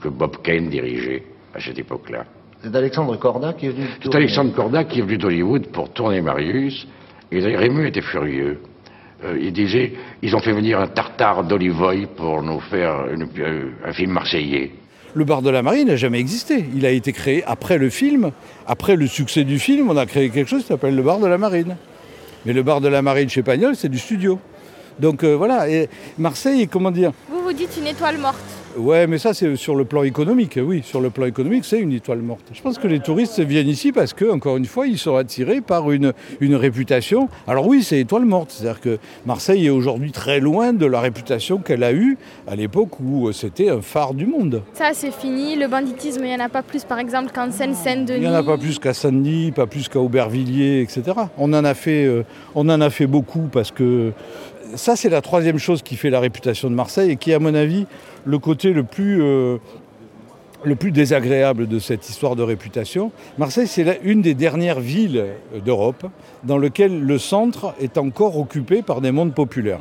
que 0.00 0.08
Bob 0.08 0.42
Kane 0.42 0.68
dirigeait 0.68 1.24
à 1.54 1.60
cette 1.60 1.78
époque-là. 1.78 2.24
C'est 2.62 2.74
Alexandre 2.74 3.16
Corda 3.16 3.52
qui 3.52 3.66
est 3.66 3.70
venu. 3.70 3.86
C'est. 4.02 4.14
Alexandre 4.14 4.52
Corda 4.54 4.84
qui 4.84 4.98
est 4.98 5.02
venu 5.02 5.16
d'Hollywood 5.18 5.66
pour 5.68 5.92
tourner 5.92 6.20
Marius, 6.20 6.86
et 7.30 7.40
Rému 7.56 7.86
était 7.86 8.00
furieux. 8.00 8.60
Euh, 9.24 9.36
il 9.40 9.52
disait, 9.52 9.92
ils 10.22 10.34
ont 10.34 10.38
fait 10.40 10.52
venir 10.52 10.78
un 10.80 10.86
tartare 10.88 11.44
d'Olivoy 11.44 12.06
pour 12.16 12.42
nous 12.42 12.60
faire 12.60 13.08
une- 13.12 13.28
euh, 13.38 13.70
un 13.84 13.92
film 13.92 14.12
marseillais. 14.12 14.72
Le 15.14 15.24
bar 15.24 15.42
de 15.42 15.50
la 15.50 15.62
Marine 15.62 15.88
n'a 15.88 15.96
jamais 15.96 16.20
existé. 16.20 16.64
Il 16.74 16.84
a 16.84 16.90
été 16.90 17.12
créé 17.12 17.42
après 17.46 17.78
le 17.78 17.90
film. 17.90 18.30
Après 18.66 18.96
le 18.96 19.06
succès 19.06 19.44
du 19.44 19.58
film, 19.58 19.90
on 19.90 19.96
a 19.96 20.06
créé 20.06 20.28
quelque 20.30 20.48
chose 20.48 20.62
qui 20.62 20.68
s'appelle 20.68 20.94
le 20.94 21.02
bar 21.02 21.18
de 21.18 21.26
la 21.26 21.38
Marine. 21.38 21.76
Mais 22.44 22.52
le 22.52 22.62
bar 22.62 22.80
de 22.80 22.88
la 22.88 23.02
Marine 23.02 23.28
chez 23.28 23.42
Pagnol, 23.42 23.74
c'est 23.74 23.88
du 23.88 23.98
studio. 23.98 24.38
Donc 24.98 25.24
euh, 25.24 25.34
voilà, 25.34 25.68
et 25.68 25.88
Marseille, 26.18 26.68
comment 26.68 26.90
dire? 26.90 27.12
Vous 27.30 27.42
vous 27.42 27.52
dites 27.52 27.76
une 27.78 27.86
étoile 27.86 28.18
morte. 28.18 28.36
Ouais, 28.76 29.06
mais 29.06 29.18
ça 29.18 29.34
c'est 29.34 29.56
sur 29.56 29.74
le 29.74 29.84
plan 29.84 30.02
économique, 30.02 30.58
oui, 30.62 30.82
sur 30.84 31.00
le 31.00 31.10
plan 31.10 31.26
économique, 31.26 31.64
c'est 31.64 31.80
une 31.80 31.92
étoile 31.92 32.18
morte. 32.18 32.42
Je 32.52 32.60
pense 32.60 32.78
que 32.78 32.86
les 32.86 33.00
touristes 33.00 33.40
viennent 33.40 33.68
ici 33.68 33.92
parce 33.92 34.12
que, 34.12 34.30
encore 34.30 34.56
une 34.56 34.66
fois, 34.66 34.86
ils 34.86 34.98
sont 34.98 35.16
attirés 35.16 35.60
par 35.60 35.90
une, 35.90 36.12
une 36.40 36.54
réputation. 36.54 37.28
Alors 37.46 37.66
oui, 37.66 37.82
c'est 37.82 37.98
étoile 37.98 38.24
morte, 38.24 38.50
c'est-à-dire 38.52 38.80
que 38.80 38.98
Marseille 39.26 39.66
est 39.66 39.70
aujourd'hui 39.70 40.12
très 40.12 40.40
loin 40.40 40.72
de 40.72 40.86
la 40.86 41.00
réputation 41.00 41.58
qu'elle 41.58 41.82
a 41.82 41.92
eue 41.92 42.18
à 42.46 42.56
l'époque 42.56 43.00
où 43.00 43.28
euh, 43.28 43.32
c'était 43.32 43.70
un 43.70 43.80
phare 43.80 44.14
du 44.14 44.26
monde. 44.26 44.62
Ça, 44.74 44.90
c'est 44.92 45.12
fini. 45.12 45.56
Le 45.56 45.68
banditisme, 45.68 46.22
il 46.24 46.28
n'y 46.28 46.34
en 46.36 46.44
a 46.44 46.48
pas 46.48 46.62
plus, 46.62 46.84
par 46.84 46.98
exemple, 46.98 47.32
qu'en 47.34 47.50
Seine-Saint-Denis. 47.50 48.18
Il 48.18 48.20
n'y 48.20 48.28
en 48.28 48.34
a 48.34 48.42
pas 48.42 48.58
plus 48.58 48.78
qu'à 48.78 48.94
Saint-Denis, 48.94 49.52
pas 49.52 49.66
plus 49.66 49.88
qu'à 49.88 50.00
Aubervilliers, 50.00 50.82
etc. 50.82 51.02
On 51.38 51.52
en, 51.52 51.64
a 51.64 51.74
fait, 51.74 52.04
euh, 52.04 52.22
on 52.54 52.68
en 52.68 52.80
a 52.80 52.90
fait 52.90 53.06
beaucoup 53.06 53.48
parce 53.50 53.70
que 53.70 54.12
ça, 54.74 54.96
c'est 54.96 55.08
la 55.08 55.20
troisième 55.20 55.58
chose 55.58 55.82
qui 55.82 55.96
fait 55.96 56.10
la 56.10 56.20
réputation 56.20 56.70
de 56.70 56.74
Marseille 56.74 57.10
et 57.10 57.16
qui 57.16 57.32
à 57.32 57.38
mon 57.38 57.54
avis, 57.54 57.86
le 58.24 58.38
côté 58.38 58.72
le 58.72 58.82
plus, 58.82 59.22
euh, 59.22 59.58
le 60.64 60.76
plus 60.76 60.92
désagréable 60.92 61.66
de 61.66 61.78
cette 61.78 62.08
histoire 62.08 62.36
de 62.36 62.42
réputation. 62.42 63.12
Marseille, 63.38 63.66
c'est 63.66 64.00
une 64.02 64.22
des 64.22 64.34
dernières 64.34 64.80
villes 64.80 65.26
d'Europe 65.64 66.06
dans 66.44 66.58
lequel 66.58 67.00
le 67.00 67.18
centre 67.18 67.74
est 67.80 67.98
encore 67.98 68.38
occupé 68.38 68.82
par 68.82 69.00
des 69.00 69.12
mondes 69.12 69.34
populaires. 69.34 69.80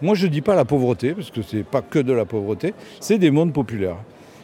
Moi, 0.00 0.14
je 0.14 0.26
ne 0.26 0.32
dis 0.32 0.40
pas 0.40 0.56
la 0.56 0.64
pauvreté, 0.64 1.12
parce 1.12 1.30
que 1.30 1.42
ce 1.42 1.56
n'est 1.56 1.62
pas 1.62 1.80
que 1.80 1.98
de 1.98 2.12
la 2.12 2.24
pauvreté, 2.24 2.74
c'est 2.98 3.18
des 3.18 3.30
mondes 3.30 3.52
populaires. 3.52 3.98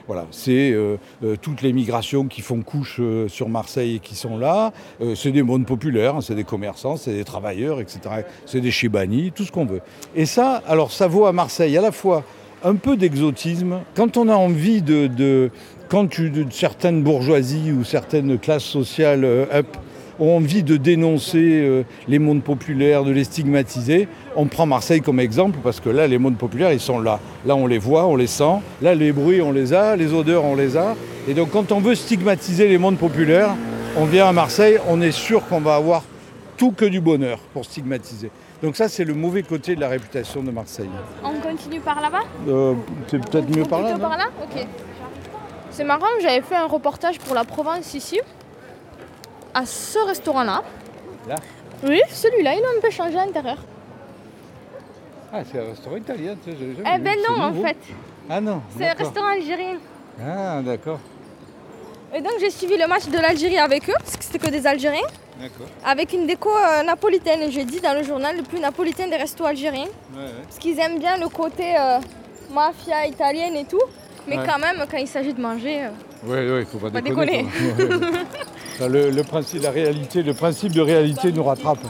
Voilà, 0.08 0.26
c'est 0.30 0.72
euh, 0.72 0.96
euh, 1.22 1.36
toutes 1.40 1.60
les 1.60 1.74
migrations 1.74 2.24
qui 2.28 2.40
font 2.40 2.62
couche 2.62 2.96
euh, 2.98 3.28
sur 3.28 3.50
Marseille 3.50 3.96
et 3.96 3.98
qui 3.98 4.14
sont 4.14 4.38
là. 4.38 4.72
C'est 5.14 5.32
des 5.32 5.42
mondes 5.42 5.66
populaires, 5.66 6.16
hein, 6.16 6.20
c'est 6.22 6.34
des 6.34 6.44
commerçants, 6.44 6.96
c'est 6.96 7.12
des 7.12 7.24
travailleurs, 7.24 7.78
etc. 7.80 8.00
C'est 8.46 8.62
des 8.62 8.70
chibani, 8.70 9.32
tout 9.32 9.44
ce 9.44 9.52
qu'on 9.52 9.66
veut. 9.66 9.82
Et 10.16 10.24
ça, 10.24 10.62
alors 10.66 10.92
ça 10.92 11.08
vaut 11.08 11.26
à 11.26 11.32
Marseille 11.32 11.76
à 11.76 11.82
la 11.82 11.92
fois 11.92 12.24
un 12.64 12.74
peu 12.74 12.96
d'exotisme. 12.96 13.80
Quand 13.94 14.16
on 14.16 14.28
a 14.28 14.34
envie 14.34 14.80
de, 14.80 15.50
quand 15.90 16.06
tu- 16.08 16.30
de, 16.30 16.46
certaines 16.50 17.02
bourgeoisies 17.02 17.72
ou 17.72 17.84
certaines 17.84 18.38
classes 18.38 18.64
sociales 18.64 19.24
up 19.24 19.66
ont 20.18 20.36
envie 20.36 20.62
de 20.62 20.76
dénoncer 20.76 21.60
euh, 21.62 21.82
les 22.08 22.18
mondes 22.18 22.42
populaires, 22.42 23.04
de 23.04 23.10
les 23.10 23.24
stigmatiser, 23.24 24.08
on 24.36 24.46
prend 24.46 24.66
Marseille 24.66 25.00
comme 25.00 25.20
exemple 25.20 25.58
parce 25.62 25.80
que 25.80 25.88
là, 25.88 26.06
les 26.06 26.18
mondes 26.18 26.36
populaires, 26.36 26.72
ils 26.72 26.80
sont 26.80 27.00
là. 27.00 27.20
Là, 27.46 27.56
on 27.56 27.66
les 27.66 27.78
voit, 27.78 28.06
on 28.06 28.16
les 28.16 28.26
sent. 28.26 28.60
Là, 28.82 28.94
les 28.94 29.12
bruits, 29.12 29.40
on 29.40 29.52
les 29.52 29.72
a, 29.72 29.96
les 29.96 30.12
odeurs, 30.12 30.44
on 30.44 30.54
les 30.54 30.76
a. 30.76 30.96
Et 31.26 31.34
donc, 31.34 31.50
quand 31.50 31.72
on 31.72 31.80
veut 31.80 31.94
stigmatiser 31.94 32.68
les 32.68 32.78
mondes 32.78 32.98
populaires, 32.98 33.54
on 33.96 34.04
vient 34.04 34.28
à 34.28 34.32
Marseille, 34.32 34.78
on 34.88 35.00
est 35.00 35.12
sûr 35.12 35.46
qu'on 35.46 35.60
va 35.60 35.74
avoir 35.74 36.02
tout 36.56 36.72
que 36.72 36.84
du 36.84 37.00
bonheur 37.00 37.38
pour 37.52 37.64
stigmatiser. 37.64 38.30
Donc 38.62 38.76
ça, 38.76 38.88
c'est 38.88 39.04
le 39.04 39.14
mauvais 39.14 39.42
côté 39.42 39.76
de 39.76 39.80
la 39.80 39.88
réputation 39.88 40.42
de 40.42 40.50
Marseille. 40.50 40.90
On 41.22 41.34
continue 41.40 41.80
par 41.80 42.00
là-bas? 42.00 42.24
Euh, 42.48 42.74
c'est 43.06 43.18
peut-être 43.24 43.56
mieux 43.56 43.64
par 43.64 43.82
là. 43.82 43.96
Par 43.96 44.18
là? 44.18 44.26
Ok. 44.42 44.66
C'est 45.70 45.84
marrant, 45.84 46.06
j'avais 46.20 46.40
fait 46.40 46.56
un 46.56 46.66
reportage 46.66 47.20
pour 47.20 47.36
la 47.36 47.44
Provence 47.44 47.94
ici, 47.94 48.20
à 49.58 49.66
ce 49.66 49.98
restaurant-là. 50.06 50.62
Là 51.28 51.34
Oui, 51.84 52.00
celui-là, 52.10 52.54
il 52.54 52.62
a 52.64 52.68
un 52.76 52.80
peu 52.80 52.90
changé 52.90 53.18
à 53.18 53.26
l'intérieur. 53.26 53.58
Ah, 55.32 55.40
c'est 55.50 55.58
un 55.60 55.64
restaurant 55.70 55.96
italien, 55.96 56.36
tu 56.42 56.50
sais, 56.52 56.56
Eh 56.94 56.98
ben 56.98 57.16
non, 57.28 57.42
en 57.42 57.52
fait. 57.54 57.76
Ah 58.30 58.40
non. 58.40 58.62
C'est 58.76 58.88
un 58.88 58.94
restaurant 58.94 59.28
algérien. 59.28 59.76
Ah, 60.20 60.60
d'accord. 60.64 61.00
Et 62.14 62.20
donc 62.22 62.32
j'ai 62.40 62.50
suivi 62.50 62.76
le 62.78 62.86
match 62.86 63.06
de 63.08 63.18
l'Algérie 63.18 63.58
avec 63.58 63.88
eux, 63.90 63.94
parce 63.98 64.16
que 64.16 64.24
c'était 64.24 64.38
que 64.38 64.50
des 64.50 64.66
Algériens, 64.66 65.06
D'accord. 65.38 65.66
avec 65.84 66.12
une 66.14 66.26
déco 66.26 66.48
euh, 66.48 66.82
napolitaine. 66.82 67.50
J'ai 67.50 67.64
dit 67.66 67.80
dans 67.80 67.92
le 67.92 68.02
journal 68.02 68.34
le 68.36 68.42
plus 68.42 68.60
napolitain 68.60 69.08
des 69.08 69.16
restos 69.16 69.44
algériens, 69.44 69.84
Ouais, 70.14 70.22
ouais. 70.22 70.30
parce 70.44 70.58
qu'ils 70.58 70.78
aiment 70.80 70.98
bien 70.98 71.18
le 71.18 71.28
côté 71.28 71.74
euh, 71.78 71.98
mafia 72.54 73.06
italienne 73.06 73.56
et 73.56 73.66
tout. 73.66 73.82
Mais 74.26 74.38
Ouais. 74.38 74.44
quand 74.46 74.58
même, 74.58 74.84
quand 74.90 74.96
il 74.98 75.08
s'agit 75.08 75.34
de 75.34 75.40
manger, 75.40 75.84
euh, 75.84 75.88
Oui, 76.24 76.38
oui, 76.50 76.60
il 76.60 76.66
faut 76.66 76.78
pas 76.78 76.90
Pas 76.90 77.00
déconner. 77.02 77.46
Le, 78.80 79.22
principe, 79.22 79.62
de 80.72 80.80
réalité 80.80 81.32
nous 81.32 81.42
rattrape. 81.42 81.80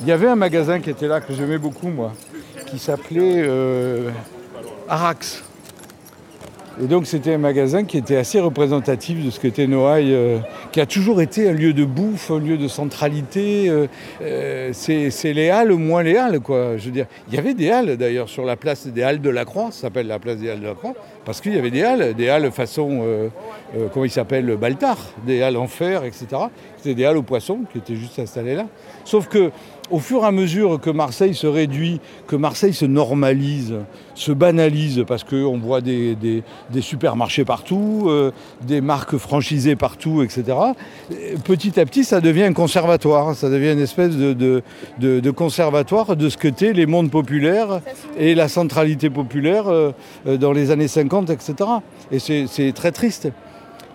Il 0.00 0.08
y 0.08 0.12
avait 0.12 0.28
un 0.28 0.36
magasin 0.36 0.80
qui 0.80 0.88
était 0.88 1.06
là 1.06 1.20
que 1.20 1.34
j'aimais 1.34 1.58
beaucoup, 1.58 1.88
moi, 1.88 2.12
qui 2.66 2.78
s'appelait 2.78 3.42
euh, 3.44 4.10
Arax. 4.88 5.44
Et 6.82 6.86
donc 6.86 7.06
c'était 7.06 7.34
un 7.34 7.38
magasin 7.38 7.84
qui 7.84 7.98
était 7.98 8.16
assez 8.16 8.40
représentatif 8.40 9.22
de 9.22 9.30
ce 9.30 9.38
qu'était 9.38 9.66
Noailles, 9.66 10.14
euh, 10.14 10.38
qui 10.72 10.80
a 10.80 10.86
toujours 10.86 11.20
été 11.20 11.50
un 11.50 11.52
lieu 11.52 11.74
de 11.74 11.84
bouffe, 11.84 12.30
un 12.30 12.38
lieu 12.38 12.56
de 12.56 12.68
centralité. 12.68 13.68
euh, 14.22 14.70
c'est 14.72 15.32
les 15.34 15.50
halles 15.50 15.72
moins 15.72 16.02
les 16.02 16.16
halles, 16.16 16.40
quoi. 16.40 16.76
Il 16.84 17.06
y 17.34 17.38
avait 17.38 17.52
des 17.52 17.70
halles 17.70 17.98
d'ailleurs 17.98 18.30
sur 18.30 18.46
la 18.46 18.56
place 18.56 18.86
des 18.86 19.02
halles 19.02 19.20
de 19.20 19.28
la 19.28 19.44
Croix, 19.44 19.70
ça 19.70 19.82
s'appelle 19.82 20.06
la 20.06 20.18
place 20.18 20.38
des 20.38 20.48
halles 20.48 20.60
de 20.60 20.66
la 20.66 20.74
Croix, 20.74 20.94
parce 21.24 21.40
qu'il 21.40 21.54
y 21.54 21.58
avait 21.58 21.70
des 21.70 21.82
halles, 21.82 22.14
des 22.14 22.28
halles 22.28 22.50
façon, 22.50 23.00
euh, 23.02 23.28
euh, 23.76 23.88
comment 23.92 24.04
il 24.04 24.10
s'appelle, 24.10 24.56
Baltard, 24.56 24.98
des 25.26 25.42
halles 25.42 25.56
en 25.56 25.66
fer, 25.68 26.04
etc. 26.04 26.26
C'était 26.76 26.94
des 26.94 27.04
halles 27.04 27.16
aux 27.16 27.22
poissons 27.22 27.60
qui 27.72 27.78
étaient 27.78 27.94
juste 27.96 28.18
installées 28.18 28.54
là. 28.56 28.66
Sauf 29.04 29.28
que 29.28 29.50
au 29.90 29.98
fur 29.98 30.22
et 30.22 30.26
à 30.26 30.32
mesure 30.32 30.80
que 30.80 30.90
Marseille 30.90 31.34
se 31.34 31.46
réduit, 31.46 32.00
que 32.26 32.34
Marseille 32.36 32.72
se 32.72 32.86
normalise, 32.86 33.74
se 34.14 34.32
banalise, 34.32 35.04
parce 35.06 35.22
qu'on 35.24 35.58
voit 35.58 35.80
des, 35.80 36.14
des- 36.14 36.42
des 36.70 36.80
supermarchés 36.80 37.44
partout, 37.44 38.04
euh, 38.06 38.30
des 38.62 38.80
marques 38.80 39.16
franchisées 39.16 39.76
partout, 39.76 40.22
etc., 40.22 40.56
petit 41.44 41.78
à 41.80 41.84
petit, 41.84 42.04
ça 42.04 42.20
devient 42.20 42.44
un 42.44 42.52
conservatoire. 42.52 43.34
Ça 43.34 43.50
devient 43.50 43.72
une 43.72 43.80
espèce 43.80 44.16
de, 44.16 44.32
de- 44.32 44.62
de- 44.98 45.20
de 45.20 45.30
conservatoire 45.30 46.16
de 46.16 46.28
ce 46.28 46.36
que 46.36 46.42
qu'étaient 46.42 46.72
les 46.72 46.86
mondes 46.86 47.10
populaires 47.10 47.80
et 48.18 48.34
la 48.34 48.48
centralité 48.48 49.10
populaire 49.10 49.64
dans 50.26 50.52
les 50.52 50.72
années 50.72 50.88
50, 50.88 51.11
etc. 51.20 51.54
Et 52.10 52.18
c'est 52.18 52.72
très 52.72 52.92
triste. 52.92 53.28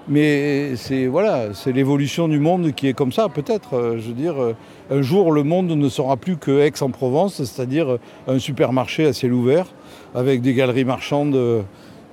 Mais 0.10 0.78
c'est 0.78 1.06
voilà, 1.08 1.54
c'est 1.54 1.74
l'évolution 1.74 2.30
du 2.30 2.40
monde 2.40 2.72
qui 2.74 2.88
est 2.88 2.94
comme 2.94 3.12
ça, 3.12 3.28
peut-être. 3.28 3.76
Euh, 3.76 4.00
Je 4.00 4.12
dire, 4.12 4.42
euh, 4.42 4.56
un 4.90 5.02
jour, 5.02 5.34
le 5.34 5.44
monde 5.44 5.68
ne 5.70 5.90
sera 5.90 6.16
plus 6.16 6.38
que 6.38 6.62
Aix-en-Provence, 6.62 7.44
c'est-à-dire 7.44 7.90
euh, 7.92 8.00
un 8.28 8.40
supermarché 8.40 9.06
à 9.06 9.12
ciel 9.12 9.34
ouvert, 9.34 9.66
avec 10.16 10.42
des 10.42 10.54
galeries 10.54 10.86
marchandes 10.86 11.38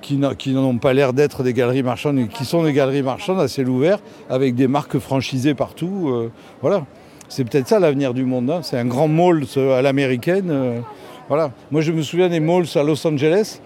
qui 0.01 0.17
n'ont 0.17 0.77
pas 0.77 0.93
l'air 0.93 1.13
d'être 1.13 1.41
des 1.41 1.53
galeries 1.53 1.83
marchandes, 1.83 2.15
mais 2.17 2.27
qui 2.27 2.43
sont 2.43 2.63
des 2.63 2.73
galeries 2.73 3.01
marchandes 3.01 3.39
à 3.39 3.47
ciel 3.47 3.69
ouvert, 3.69 3.99
avec 4.29 4.55
des 4.55 4.67
marques 4.67 4.99
franchisées 4.99 5.53
partout. 5.55 6.29
voilà. 6.61 6.85
C'est 7.27 7.43
peut-être 7.43 7.67
ça 7.67 7.79
l'avenir 7.79 8.13
du 8.13 8.23
monde. 8.23 8.51
hein. 8.51 8.59
C'est 8.61 8.77
un 8.77 8.85
grand 8.85 9.07
mall 9.07 9.45
à 9.57 9.81
l'américaine. 9.81 10.83
voilà. 11.27 11.51
Moi, 11.71 11.81
je 11.81 11.91
me 11.91 12.03
souviens 12.03 12.29
des 12.29 12.39
malls 12.39 12.67
à 12.75 12.83
Los 12.83 13.07
Angeles. 13.07 13.61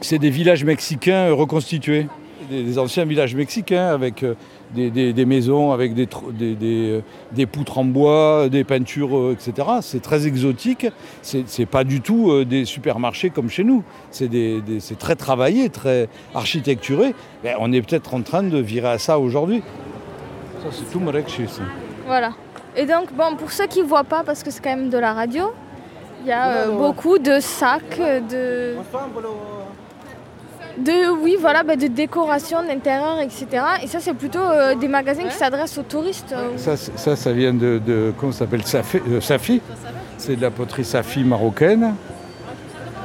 C'est 0.00 0.18
des 0.18 0.30
villages 0.30 0.64
mexicains 0.64 1.32
reconstitués. 1.32 2.06
Des, 2.50 2.62
des 2.62 2.78
anciens 2.78 3.04
villages 3.04 3.34
mexicains 3.34 3.88
avec 3.88 4.22
euh, 4.22 4.34
des, 4.72 4.90
des- 4.90 5.12
des 5.12 5.24
maisons, 5.24 5.72
avec 5.72 5.94
des, 5.94 6.06
tr- 6.06 6.30
des- 6.32 6.54
des, 6.54 6.90
euh, 6.90 7.00
des 7.32 7.46
poutres 7.46 7.78
en 7.78 7.84
bois, 7.84 8.48
des 8.48 8.62
peintures, 8.62 9.16
euh, 9.16 9.32
etc. 9.32 9.66
C'est 9.80 10.00
très 10.02 10.26
exotique. 10.28 10.86
C'est 11.22 11.66
pas 11.66 11.82
du 11.82 12.00
tout 12.02 12.44
des 12.44 12.64
supermarchés 12.64 13.30
comme 13.30 13.48
chez 13.50 13.64
nous. 13.64 13.82
C'est 14.12 14.28
des- 14.28 14.60
des- 14.60 14.78
c'est 14.80 14.98
très 14.98 15.16
travaillé, 15.16 15.70
très 15.70 16.08
architecturé. 16.34 17.14
Ben, 17.42 17.56
on 17.58 17.72
est 17.72 17.80
peut-être 17.82 18.14
en 18.14 18.22
train 18.22 18.42
de 18.44 18.58
virer 18.58 18.88
à 18.90 18.98
ça 18.98 19.18
aujourd'hui. 19.18 19.62
Ça, 20.62 20.68
c'est 20.70 20.92
tout 20.92 21.00
Marrakech. 21.00 21.48
ça. 21.48 21.62
Voilà. 22.06 22.32
Et 22.76 22.84
donc, 22.84 23.12
bon, 23.14 23.34
pour 23.36 23.50
ceux 23.50 23.66
qui 23.66 23.80
ne 23.80 23.86
voient 23.86 24.04
pas, 24.04 24.22
parce 24.24 24.42
que 24.44 24.50
c'est 24.50 24.62
quand 24.62 24.76
même 24.76 24.90
de 24.90 24.98
la 24.98 25.14
radio, 25.14 25.50
il 26.22 26.28
y 26.28 26.32
a 26.32 26.66
euh, 26.68 26.70
beaucoup 26.76 27.18
de 27.18 27.40
sacs, 27.40 27.98
euh, 27.98 28.20
de. 28.20 28.76
De, 30.78 31.10
oui, 31.22 31.36
voilà, 31.40 31.62
bah, 31.62 31.76
de 31.76 31.86
décoration 31.86 32.62
d'intérieur, 32.62 33.18
etc. 33.20 33.46
Et 33.82 33.86
ça, 33.86 33.98
c'est 34.00 34.12
plutôt 34.14 34.38
euh, 34.40 34.74
des 34.74 34.88
magasins 34.88 35.24
qui 35.24 35.34
s'adressent 35.34 35.78
aux 35.78 35.82
touristes. 35.82 36.32
euh, 36.32 36.56
Ça, 36.58 36.76
ça, 36.76 37.16
ça 37.16 37.32
vient 37.32 37.54
de, 37.54 37.78
de- 37.84 38.12
comment 38.18 38.32
ça 38.32 38.40
s'appelle 38.40 38.62
Safi. 38.66 38.98
euh, 39.08 39.20
Safi. 39.22 39.62
C'est 40.18 40.36
de 40.36 40.42
la 40.42 40.50
poterie 40.50 40.84
Safi 40.84 41.24
marocaine. 41.24 41.94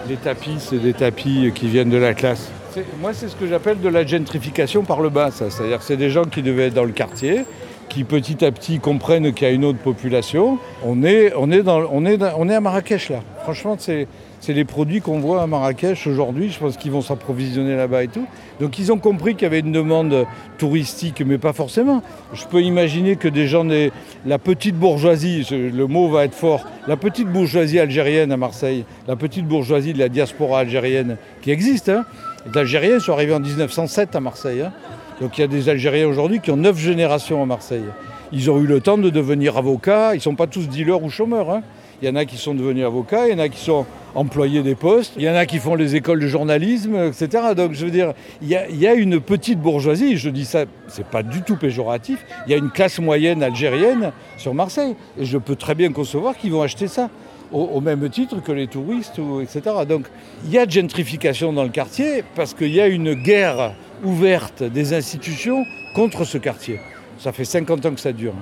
Les 0.10 0.18
tapis, 0.18 0.56
c'est 0.60 0.80
des 0.80 0.94
tapis 0.94 1.52
qui 1.56 1.68
viennent 1.68 1.90
de 1.90 1.98
la 1.98 2.14
classe. 2.14 2.50
C'est- 2.74 2.86
Moi, 3.00 3.12
c'est 3.14 3.30
ce 3.30 3.36
que 3.36 3.48
j'appelle 3.48 3.80
de 3.80 3.88
la 3.90 4.06
gentrification 4.06 4.84
par 4.84 5.00
le 5.02 5.10
bas. 5.10 5.32
ça. 5.32 5.50
C'est-à-dire 5.50 5.78
que 5.80 5.86
c'est 5.86 5.98
des 5.98 6.10
gens 6.10 6.26
qui 6.26 6.42
devaient 6.42 6.68
être 6.68 6.74
dans 6.74 6.84
le 6.84 6.92
quartier, 6.92 7.46
qui 7.92 8.06
petit 8.06 8.46
à 8.46 8.52
petit 8.54 8.80
comprennent 8.80 9.34
qu'il 9.34 9.46
y 9.46 9.52
a 9.52 9.54
une 9.54 9.66
autre 9.66 9.80
population. 9.80 10.58
On 10.86 11.04
est, 11.04 11.34
on 11.36 11.52
est, 11.52 11.68
on 11.68 12.06
est, 12.06 12.56
à 12.56 12.62
Marrakech 12.62 13.10
là. 13.10 13.20
Franchement, 13.44 13.76
c'est, 13.78 14.08
c'est 14.40 14.54
les 14.54 14.64
produits 14.64 15.02
qu'on 15.02 15.20
voit 15.20 15.44
à 15.44 15.48
Marrakech 15.48 16.08
aujourd'hui. 16.08 16.50
Je 16.50 16.58
pense 16.58 16.78
qu'ils 16.78 16.92
vont 16.92 17.02
s'approvisionner 17.02 17.76
là-bas 17.76 18.04
et 18.04 18.08
tout. 18.08 18.26
Donc 18.62 18.80
ils 18.80 18.94
ont 18.94 18.98
compris 18.98 19.34
qu'il 19.34 19.44
y 19.44 19.46
avait 19.48 19.60
une 19.60 19.74
demande 19.74 20.26
touristique, 20.58 21.22
mais 21.26 21.38
pas 21.38 21.52
forcément. 21.52 22.02
Je 22.32 22.46
peux 22.46 22.62
imaginer 22.62 23.18
que 23.18 23.28
des 23.28 23.48
gens, 23.48 23.66
des, 23.66 23.92
la 24.26 24.40
petite 24.40 24.76
bourgeoisie, 24.76 25.46
le 25.52 25.86
mot 25.86 26.08
va 26.08 26.24
être 26.24 26.34
fort, 26.36 26.66
la 26.88 26.96
petite 26.96 27.28
bourgeoisie 27.28 27.80
algérienne 27.80 28.32
à 28.32 28.38
Marseille, 28.38 28.86
la 29.06 29.18
petite 29.18 29.46
bourgeoisie 29.46 29.92
de 29.92 30.00
la 30.00 30.08
diaspora 30.08 30.60
algérienne 30.60 31.18
qui 31.42 31.52
existe. 31.52 31.90
Hein. 31.90 32.06
Les 32.46 32.58
Algériens 32.58 33.00
sont 33.00 33.12
arrivés 33.12 33.34
en 33.34 33.40
1907 33.42 34.16
à 34.16 34.22
Marseille. 34.22 34.62
hein. 34.62 34.72
Donc 35.22 35.38
il 35.38 35.42
y 35.42 35.44
a 35.44 35.48
des 35.48 35.70
Algériens 35.70 36.08
aujourd'hui 36.08 36.40
qui 36.40 36.50
ont 36.50 36.58
neuf 36.58 36.80
générations 36.80 37.44
à 37.44 37.46
Marseille. 37.46 37.86
Ils 38.32 38.50
ont 38.50 38.60
eu 38.60 38.66
le 38.66 38.82
temps 38.82 38.98
de 38.98 39.12
devenir 39.12 39.56
avocats. 39.56 40.14
Ils 40.14 40.18
ne 40.18 40.22
sont 40.22 40.36
pas 40.36 40.48
tous 40.48 40.68
dealers 40.68 41.04
ou 41.04 41.12
chômeurs. 41.12 41.52
hein. 41.52 41.62
Il 42.02 42.08
y 42.08 42.12
en 42.12 42.16
a 42.16 42.26
qui 42.26 42.38
sont 42.38 42.56
devenus 42.56 42.84
avocats, 42.84 43.28
il 43.28 43.34
y 43.34 43.36
en 43.36 43.44
a 43.44 43.48
qui 43.48 43.60
sont 43.60 43.86
employés 44.16 44.64
des 44.64 44.74
postes, 44.74 45.14
il 45.18 45.22
y 45.22 45.30
en 45.30 45.36
a 45.36 45.46
qui 45.46 45.60
font 45.60 45.76
les 45.76 45.96
écoles 45.96 46.20
de 46.20 46.26
journalisme, 46.26 46.96
etc. 46.96 47.54
Donc 47.56 47.74
je 47.74 47.86
veux 47.86 47.92
dire, 47.92 48.14
il 48.42 48.48
y 48.50 48.88
a, 48.88 48.94
une 48.96 49.22
petite 49.22 49.60
bourgeoisie, 49.60 50.18
je 50.18 50.32
dis 50.32 50.46
ça, 50.46 50.66
c'est 50.88 51.06
pas 51.06 51.22
du 51.22 51.44
tout 51.44 51.58
péjoratif, 51.58 52.26
il 52.48 52.52
y 52.52 52.56
a 52.56 52.58
une 52.58 52.72
classe 52.72 52.98
moyenne 52.98 53.44
algérienne 53.44 54.14
sur 54.38 54.56
Marseille. 54.56 54.96
Et 55.20 55.26
je 55.26 55.38
peux 55.38 55.56
très 55.56 55.76
bien 55.76 55.92
concevoir 55.92 56.36
qu'ils 56.36 56.52
vont 56.52 56.64
acheter 56.64 56.88
ça. 56.88 57.12
Au, 57.52 57.82
même 57.82 58.10
titre 58.10 58.42
que 58.42 58.54
les 58.54 58.68
touristes, 58.68 59.18
ou, 59.18 59.42
etc. 59.42 59.62
Donc 59.88 60.06
il 60.46 60.52
y 60.52 60.58
a 60.58 60.66
gentrification 60.66 61.52
dans 61.52 61.64
le 61.64 61.70
quartier 61.70 62.24
parce 62.34 62.54
qu'il 62.54 62.74
y 62.74 62.80
a 62.80 62.88
une 62.88 63.14
guerre 63.14 63.74
ouverte 64.06 64.64
des 64.64 64.94
institutions 64.94 65.66
contre 65.94 66.24
ce 66.24 66.38
quartier. 66.38 66.80
Ça 67.20 67.34
fait 67.34 67.44
50 67.44 67.86
ans 67.86 67.92
que 67.92 68.00
ça 68.00 68.14
dure. 68.14 68.34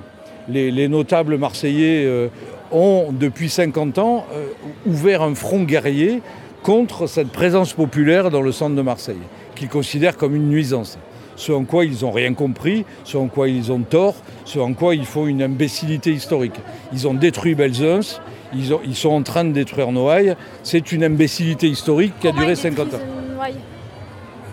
Les, 0.48 0.70
les 0.70 0.86
notables 0.86 1.38
marseillais 1.38 2.04
euh, 2.06 2.28
ont, 2.70 3.12
depuis 3.12 3.48
50 3.48 3.98
ans, 3.98 4.26
euh, 4.32 4.46
ouvert 4.86 5.22
un 5.22 5.34
front 5.34 5.62
guerrier 5.64 6.22
contre 6.62 7.06
cette 7.06 7.30
présence 7.30 7.72
populaire 7.72 8.30
dans 8.30 8.42
le 8.42 8.52
centre 8.52 8.76
de 8.76 8.82
Marseille, 8.82 9.16
qu'ils 9.54 9.68
considèrent 9.68 10.16
comme 10.16 10.34
une 10.34 10.48
nuisance. 10.48 10.98
Ce 11.36 11.52
en 11.52 11.64
quoi 11.64 11.86
ils 11.86 12.02
n'ont 12.02 12.10
rien 12.10 12.34
compris, 12.34 12.84
ce 13.04 13.16
en 13.16 13.28
quoi 13.28 13.48
ils 13.48 13.72
ont 13.72 13.80
tort, 13.80 14.14
ce 14.44 14.58
en 14.58 14.74
quoi 14.74 14.94
ils 14.94 15.06
font 15.06 15.26
une 15.26 15.42
imbécilité 15.42 16.12
historique. 16.12 16.60
Ils 16.92 17.08
ont 17.08 17.14
détruit 17.14 17.54
Belzunce, 17.54 18.20
ils, 18.54 18.72
ont- 18.74 18.80
ils 18.84 18.96
sont 18.96 19.10
en 19.10 19.22
train 19.22 19.44
de 19.44 19.52
détruire 19.52 19.92
Noailles. 19.92 20.34
C'est 20.62 20.92
une 20.92 21.04
imbécilité 21.04 21.68
historique 21.68 22.12
qui 22.20 22.28
a 22.28 22.30
comment 22.30 22.42
duré 22.42 22.52
ils 22.54 22.56
50 22.56 22.94
ans. 22.94 22.98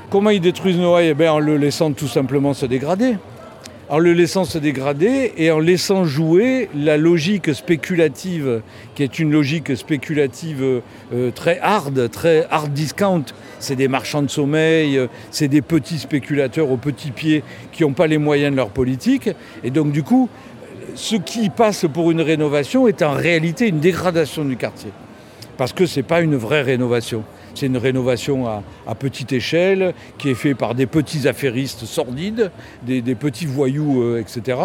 Comment 0.10 0.30
ils 0.30 0.42
détruisent 0.42 0.78
Noailles 0.78 1.10
Eh 1.10 1.14
bien, 1.14 1.34
En 1.34 1.40
le 1.40 1.58
laissant 1.58 1.92
tout 1.92 2.08
simplement 2.08 2.54
se 2.54 2.66
dégrader. 2.66 3.16
En 3.90 4.00
le 4.00 4.12
laissant 4.12 4.44
se 4.44 4.58
dégrader 4.58 5.32
et 5.38 5.50
en 5.50 5.60
laissant 5.60 6.04
jouer 6.04 6.70
la 6.76 6.98
logique 6.98 7.54
spéculative, 7.56 8.62
qui 8.96 9.04
est 9.04 9.18
une 9.20 9.32
logique 9.32 9.78
spéculative 9.78 10.82
euh, 11.14 11.32
très 11.32 11.58
hard, 11.60 12.10
très 12.12 12.46
hard 12.52 12.74
discount. 12.74 13.24
C'est 13.60 13.78
des 13.78 13.88
marchands 13.88 14.22
de 14.24 14.30
sommeil, 14.30 14.98
euh, 14.98 15.08
c'est 15.32 15.48
des 15.48 15.62
petits 15.62 16.00
spéculateurs 16.00 16.70
aux 16.70 16.76
petits 16.76 17.12
pieds 17.12 17.44
qui 17.72 17.84
n'ont 17.84 17.94
pas 17.94 18.08
les 18.08 18.18
moyens 18.18 18.52
de 18.52 18.58
leur 18.58 18.70
politique. 18.72 19.30
Et 19.64 19.72
donc 19.72 19.94
du 19.94 20.04
coup, 20.04 20.28
ce 20.96 21.16
qui 21.16 21.50
passe 21.50 21.86
pour 21.92 22.12
une 22.12 22.22
rénovation 22.22 22.88
est 22.88 23.02
en 23.02 23.14
réalité 23.14 23.68
une 23.68 23.80
dégradation 23.80 24.46
du 24.46 24.58
quartier. 24.58 24.92
Parce 25.58 25.74
que 25.74 25.86
ce 25.86 26.00
n'est 26.00 26.04
pas 26.04 26.22
une 26.22 26.36
vraie 26.36 26.62
rénovation. 26.62 27.24
C'est 27.58 27.66
une 27.66 27.78
rénovation 27.78 28.48
à, 28.48 28.62
petite 28.94 29.34
échelle 29.34 29.96
qui 30.20 30.30
est 30.30 30.36
faite 30.36 30.58
par 30.58 30.76
des 30.76 30.86
petits 30.86 31.28
affairistes 31.28 31.86
sordides, 31.86 32.52
des, 32.84 33.02
petits 33.16 33.48
voyous, 33.48 34.04
euh, 34.04 34.20
etc., 34.20 34.60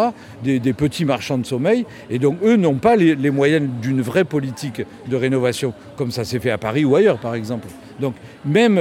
des, 0.44 0.60
petits 0.74 1.06
marchands 1.06 1.38
de 1.38 1.46
sommeil. 1.46 1.86
Et 2.10 2.18
donc, 2.18 2.36
eux 2.44 2.56
n'ont 2.56 2.74
pas 2.74 2.96
les, 2.96 3.30
moyens 3.30 3.66
d'une 3.80 4.02
vraie 4.02 4.24
politique 4.24 4.82
de 5.08 5.16
rénovation, 5.16 5.72
comme 5.96 6.10
ça 6.10 6.24
s'est 6.24 6.38
fait 6.38 6.50
à 6.50 6.58
Paris 6.58 6.84
ou 6.84 6.94
ailleurs, 6.94 7.16
par 7.16 7.34
exemple. 7.34 7.66
Donc, 7.98 8.14
même, 8.44 8.78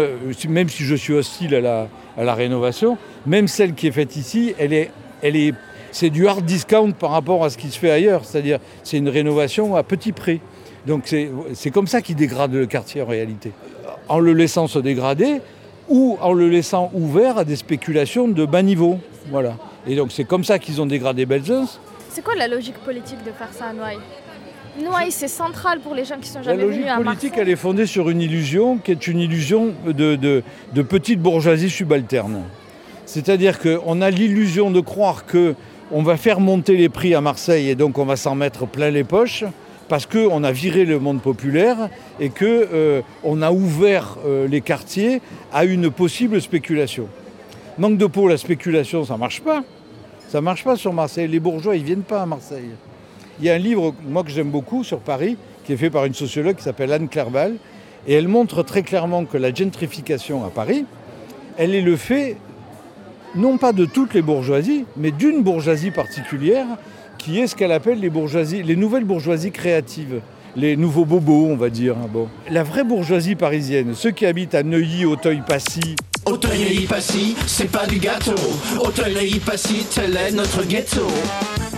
même 0.49 0.67
si 0.67 0.83
je 0.83 0.95
suis 0.95 1.13
hostile 1.13 1.55
à 1.55 1.87
la, 2.17 2.35
rénovation, 2.35 2.97
même 3.25 3.47
celle 3.47 3.73
qui 3.75 3.87
est 3.87 3.91
faite 3.91 4.17
ici, 4.17 4.53
elle 4.59 4.73
est, 4.73 5.53
c'est 5.91 6.09
du 6.09 6.27
hard 6.27 6.45
discount 6.45 6.91
par 6.91 7.11
rapport 7.11 7.43
à 7.43 7.49
ce 7.49 7.57
qui 7.57 7.69
se 7.69 7.77
fait 7.77 7.91
ailleurs. 7.91 8.25
C'est-à-dire, 8.25 8.59
c'est 8.83 8.97
une 8.97 9.09
rénovation 9.09 9.75
à 9.75 9.83
petit 9.83 10.11
prix. 10.11 10.41
Donc, 10.87 11.13
c'est 11.53 11.71
comme 11.71 11.87
ça 11.87 12.01
qu'ils 12.01 12.15
dégradent 12.15 12.53
le 12.53 12.65
quartier 12.65 13.01
en 13.01 13.05
réalité 13.05 13.51
en 14.11 14.19
le 14.19 14.33
laissant 14.33 14.67
se 14.67 14.79
dégrader 14.79 15.41
ou 15.87 16.17
en 16.21 16.33
le 16.33 16.49
laissant 16.49 16.91
ouvert 16.93 17.37
à 17.37 17.45
des 17.45 17.55
spéculations 17.55 18.27
de 18.27 18.45
bas 18.45 18.61
niveau. 18.61 18.99
Voilà. 19.29 19.55
Et 19.87 19.95
donc 19.95 20.11
c'est 20.11 20.25
comme 20.25 20.43
ça 20.43 20.59
qu'ils 20.59 20.81
ont 20.81 20.85
dégradé 20.85 21.25
Belzunce. 21.25 21.79
C'est 22.09 22.21
quoi 22.23 22.35
la 22.35 22.49
logique 22.49 22.77
politique 22.79 23.23
de 23.25 23.31
faire 23.31 23.49
ça 23.53 23.67
à 23.67 23.73
Noailles? 23.73 23.99
Noailles, 24.83 25.11
c'est 25.11 25.27
central 25.27 25.79
pour 25.79 25.95
les 25.95 26.03
gens 26.05 26.17
qui 26.21 26.29
sont 26.29 26.43
jamais 26.43 26.63
venus 26.63 26.85
à 26.85 26.87
La 26.87 26.95
logique 26.97 27.05
politique, 27.05 27.33
elle 27.37 27.49
est 27.49 27.55
fondée 27.55 27.85
sur 27.85 28.09
une 28.09 28.21
illusion 28.21 28.77
qui 28.77 28.91
est 28.91 29.07
une 29.07 29.19
illusion 29.19 29.73
de, 29.85 30.15
de, 30.15 30.43
de 30.73 30.81
petite 30.81 31.21
bourgeoisie 31.21 31.69
subalterne. 31.69 32.43
C'est-à-dire 33.05 33.59
qu'on 33.59 34.01
a 34.01 34.09
l'illusion 34.09 34.71
de 34.71 34.79
croire 34.79 35.25
qu'on 35.91 36.03
va 36.03 36.15
faire 36.15 36.39
monter 36.39 36.77
les 36.77 36.87
prix 36.87 37.13
à 37.13 37.21
Marseille 37.21 37.69
et 37.69 37.75
donc 37.75 37.97
on 37.97 38.05
va 38.05 38.15
s'en 38.15 38.33
mettre 38.33 38.65
plein 38.65 38.89
les 38.91 39.03
poches 39.03 39.43
parce 39.89 40.05
qu'on 40.05 40.43
a 40.45 40.51
viré 40.53 40.85
le 40.85 40.99
monde 40.99 41.21
populaire 41.21 41.89
et 42.19 42.29
qu'on 42.29 42.37
euh, 42.45 43.01
a 43.41 43.51
ouvert 43.51 44.17
euh, 44.25 44.47
les 44.47 44.61
quartiers 44.61 45.21
à 45.51 45.65
une 45.65 45.91
possible 45.91 46.41
spéculation. 46.41 47.09
Manque 47.77 47.97
de 47.97 48.05
peau, 48.05 48.29
la 48.29 48.37
spéculation, 48.37 49.03
ça 49.03 49.15
ne 49.15 49.19
marche 49.19 49.41
pas. 49.41 49.63
Ça 50.29 50.37
ne 50.37 50.45
marche 50.45 50.63
pas 50.63 50.77
sur 50.77 50.93
Marseille. 50.93 51.27
Les 51.27 51.41
bourgeois, 51.41 51.75
ils 51.75 51.81
ne 51.81 51.87
viennent 51.87 52.03
pas 52.03 52.21
à 52.21 52.25
Marseille. 52.25 52.69
Il 53.39 53.45
y 53.45 53.49
a 53.49 53.55
un 53.55 53.57
livre, 53.57 53.93
moi, 54.07 54.23
que 54.23 54.29
j'aime 54.29 54.49
beaucoup, 54.49 54.85
sur 54.85 54.99
Paris, 54.99 55.35
qui 55.65 55.73
est 55.73 55.77
fait 55.77 55.89
par 55.89 56.05
une 56.05 56.13
sociologue 56.13 56.55
qui 56.55 56.63
s'appelle 56.63 56.93
Anne 56.93 57.09
Clerval, 57.09 57.55
et 58.07 58.13
elle 58.13 58.29
montre 58.29 58.63
très 58.63 58.83
clairement 58.83 59.25
que 59.25 59.37
la 59.37 59.53
gentrification 59.53 60.45
à 60.45 60.49
Paris, 60.49 60.85
elle 61.57 61.75
est 61.75 61.81
le 61.81 61.97
fait, 61.97 62.37
non 63.35 63.57
pas 63.57 63.73
de 63.73 63.85
toutes 63.85 64.13
les 64.13 64.21
bourgeoisies, 64.21 64.85
mais 64.97 65.11
d'une 65.11 65.43
bourgeoisie 65.43 65.91
particulière 65.91 66.65
qui 67.17 67.39
est 67.39 67.47
ce 67.47 67.55
qu'elle 67.55 67.71
appelle 67.71 67.99
les 67.99 68.09
bourgeoisies, 68.09 68.63
les 68.63 68.75
nouvelles 68.75 69.05
bourgeoisies 69.05 69.51
créatives, 69.51 70.21
les 70.55 70.75
nouveaux 70.75 71.05
bobos, 71.05 71.47
on 71.47 71.55
va 71.55 71.69
dire. 71.69 71.95
Bon. 72.11 72.27
La 72.49 72.63
vraie 72.63 72.83
bourgeoisie 72.83 73.35
parisienne, 73.35 73.93
ceux 73.93 74.11
qui 74.11 74.25
habitent 74.25 74.55
à 74.55 74.63
Neuilly, 74.63 75.05
Auteuil-Passy. 75.05 75.95
Auteuil-Passy, 76.25 77.35
c'est 77.45 77.71
pas 77.71 77.85
du 77.85 77.99
gâteau. 77.99 78.35
Auteuil-Passy, 78.79 79.85
tel 79.93 80.17
est 80.17 80.31
notre 80.31 80.65
ghetto. 80.65 81.07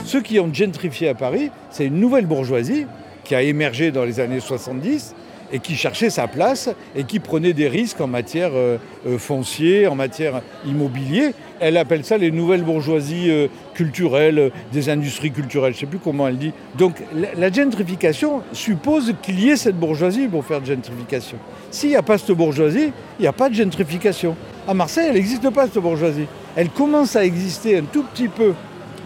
Ceux 0.05 0.21
qui 0.21 0.39
ont 0.39 0.53
gentrifié 0.53 1.09
à 1.09 1.13
Paris, 1.13 1.51
c'est 1.69 1.85
une 1.85 1.99
nouvelle 1.99 2.25
bourgeoisie 2.25 2.85
qui 3.23 3.35
a 3.35 3.41
émergé 3.41 3.91
dans 3.91 4.03
les 4.05 4.19
années 4.19 4.39
70 4.39 5.13
et 5.53 5.59
qui 5.59 5.75
cherchait 5.75 6.09
sa 6.09 6.27
place 6.27 6.69
et 6.95 7.03
qui 7.03 7.19
prenait 7.19 7.53
des 7.53 7.69
risques 7.69 8.01
en 8.01 8.07
matière 8.07 8.51
euh, 8.55 8.77
foncière, 9.19 9.93
en 9.93 9.95
matière 9.95 10.41
immobilier. 10.65 11.33
Elle 11.59 11.77
appelle 11.77 12.03
ça 12.03 12.17
les 12.17 12.31
nouvelles 12.31 12.63
bourgeoisies 12.63 13.29
euh, 13.29 13.47
culturelles, 13.75 14.39
euh, 14.39 14.49
des 14.73 14.89
industries 14.89 15.31
culturelles, 15.31 15.73
je 15.73 15.77
ne 15.77 15.79
sais 15.81 15.85
plus 15.85 15.99
comment 15.99 16.27
elle 16.27 16.39
dit. 16.39 16.51
Donc 16.75 16.95
la, 17.15 17.35
la 17.37 17.51
gentrification 17.51 18.41
suppose 18.51 19.13
qu'il 19.21 19.39
y 19.39 19.51
ait 19.51 19.55
cette 19.55 19.77
bourgeoisie 19.77 20.27
pour 20.27 20.43
faire 20.43 20.59
de 20.59 20.65
gentrification. 20.65 21.37
S'il 21.69 21.89
n'y 21.89 21.95
a 21.95 22.01
pas 22.01 22.17
cette 22.17 22.35
bourgeoisie, 22.35 22.91
il 23.19 23.21
n'y 23.21 23.27
a 23.27 23.33
pas 23.33 23.49
de 23.49 23.53
gentrification. 23.53 24.35
À 24.67 24.73
Marseille, 24.73 25.05
elle 25.09 25.15
n'existe 25.15 25.47
pas 25.51 25.65
cette 25.65 25.81
bourgeoisie. 25.81 26.25
Elle 26.55 26.69
commence 26.69 27.15
à 27.15 27.23
exister 27.23 27.77
un 27.77 27.83
tout 27.83 28.03
petit 28.03 28.27
peu 28.27 28.53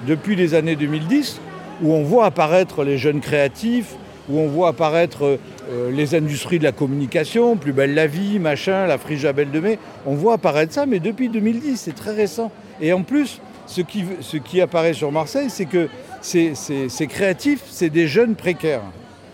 depuis 0.08 0.38
les 0.38 0.54
années 0.54 0.77
2010, 0.77 1.42
où 1.82 1.94
on 1.94 2.04
voit 2.04 2.25
apparaître 2.25 2.86
les 2.86 2.98
jeunes 2.98 3.20
créatifs, 3.20 3.96
où 4.30 4.39
on 4.39 4.48
voit 4.48 4.70
apparaître 4.70 5.39
euh, 5.71 5.91
les 5.91 6.15
industries 6.15 6.59
de 6.59 6.63
la 6.63 6.71
communication, 6.71 7.57
Plus 7.57 7.74
belle 7.74 7.93
la 7.93 8.07
vie, 8.07 8.39
machin, 8.39 8.86
la 8.88 8.97
Frigabelle 8.97 9.51
de 9.51 9.59
mai. 9.59 9.79
On 10.05 10.15
voit 10.15 10.33
apparaître 10.33 10.74
ça, 10.74 10.86
mais 10.86 11.00
depuis 11.00 11.29
2010, 11.29 11.77
c'est 11.77 11.95
très 11.95 12.13
récent. 12.13 12.51
Et 12.81 12.93
en 12.93 13.03
plus, 13.03 13.41
ce 13.65 13.81
qui, 13.81 14.62
apparaît 14.62 14.94
sur 14.94 15.11
Marseille, 15.11 15.50
c'est 15.50 15.65
que 15.65 15.89
ces, 16.22 16.55
ces, 16.55 16.89
ces 16.89 17.07
créatifs, 17.07 17.63
c'est 17.68 17.89
des 17.89 18.07
jeunes 18.07 18.35
précaires. 18.35 18.81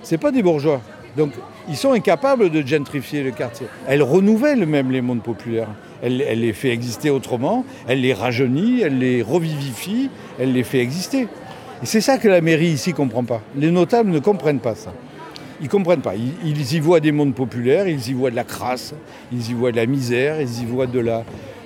Ce 0.02 0.16
pas 0.16 0.32
des 0.32 0.44
bourgeois. 0.44 0.82
Donc, 1.16 1.32
ils 1.70 1.78
sont 1.78 1.94
incapables 1.94 2.50
de 2.50 2.66
gentrifier 2.66 3.24
le 3.24 3.32
quartier. 3.32 3.68
Elle 3.88 4.02
renouvelle 4.02 4.66
même 4.66 4.92
les 4.92 5.02
mondes 5.02 5.22
populaires. 5.22 5.70
Elle, 6.02 6.18
les 6.18 6.54
fait 6.54 6.72
exister 6.72 7.10
autrement, 7.10 7.64
elle 7.88 8.02
les 8.02 8.14
rajeunit, 8.14 8.82
elle 8.82 9.00
les 9.00 9.22
revivifie, 9.22 10.10
elle 10.38 10.52
les 10.52 10.64
fait 10.64 10.80
exister. 10.80 11.28
Et 11.82 11.86
c'est 11.86 12.02
ça 12.02 12.18
que 12.18 12.28
la 12.28 12.42
mairie 12.42 12.68
ici 12.68 12.92
comprend 12.92 13.24
pas. 13.24 13.42
Les 13.56 13.72
notables 13.72 14.10
ne 14.10 14.20
comprennent 14.20 14.60
pas 14.60 14.76
ça. 14.76 14.92
Ils 15.64 15.68
ne 15.68 15.72
comprennent 15.72 16.02
pas. 16.02 16.16
Ils, 16.16 16.74
y 16.74 16.80
voient 16.82 17.00
des 17.00 17.14
mondes 17.14 17.34
populaires, 17.34 17.88
ils 17.88 18.10
y 18.10 18.12
voient 18.12 18.32
de 18.32 18.36
la 18.36 18.44
crasse, 18.44 18.94
ils 19.32 19.50
y 19.50 19.54
voient 19.54 19.72
de 19.72 19.78
la 19.78 19.86
misère, 19.86 20.42
ils 20.42 20.62
y 20.62 20.66
voient 20.66 20.88
de 20.88 21.00
la, 21.00 21.24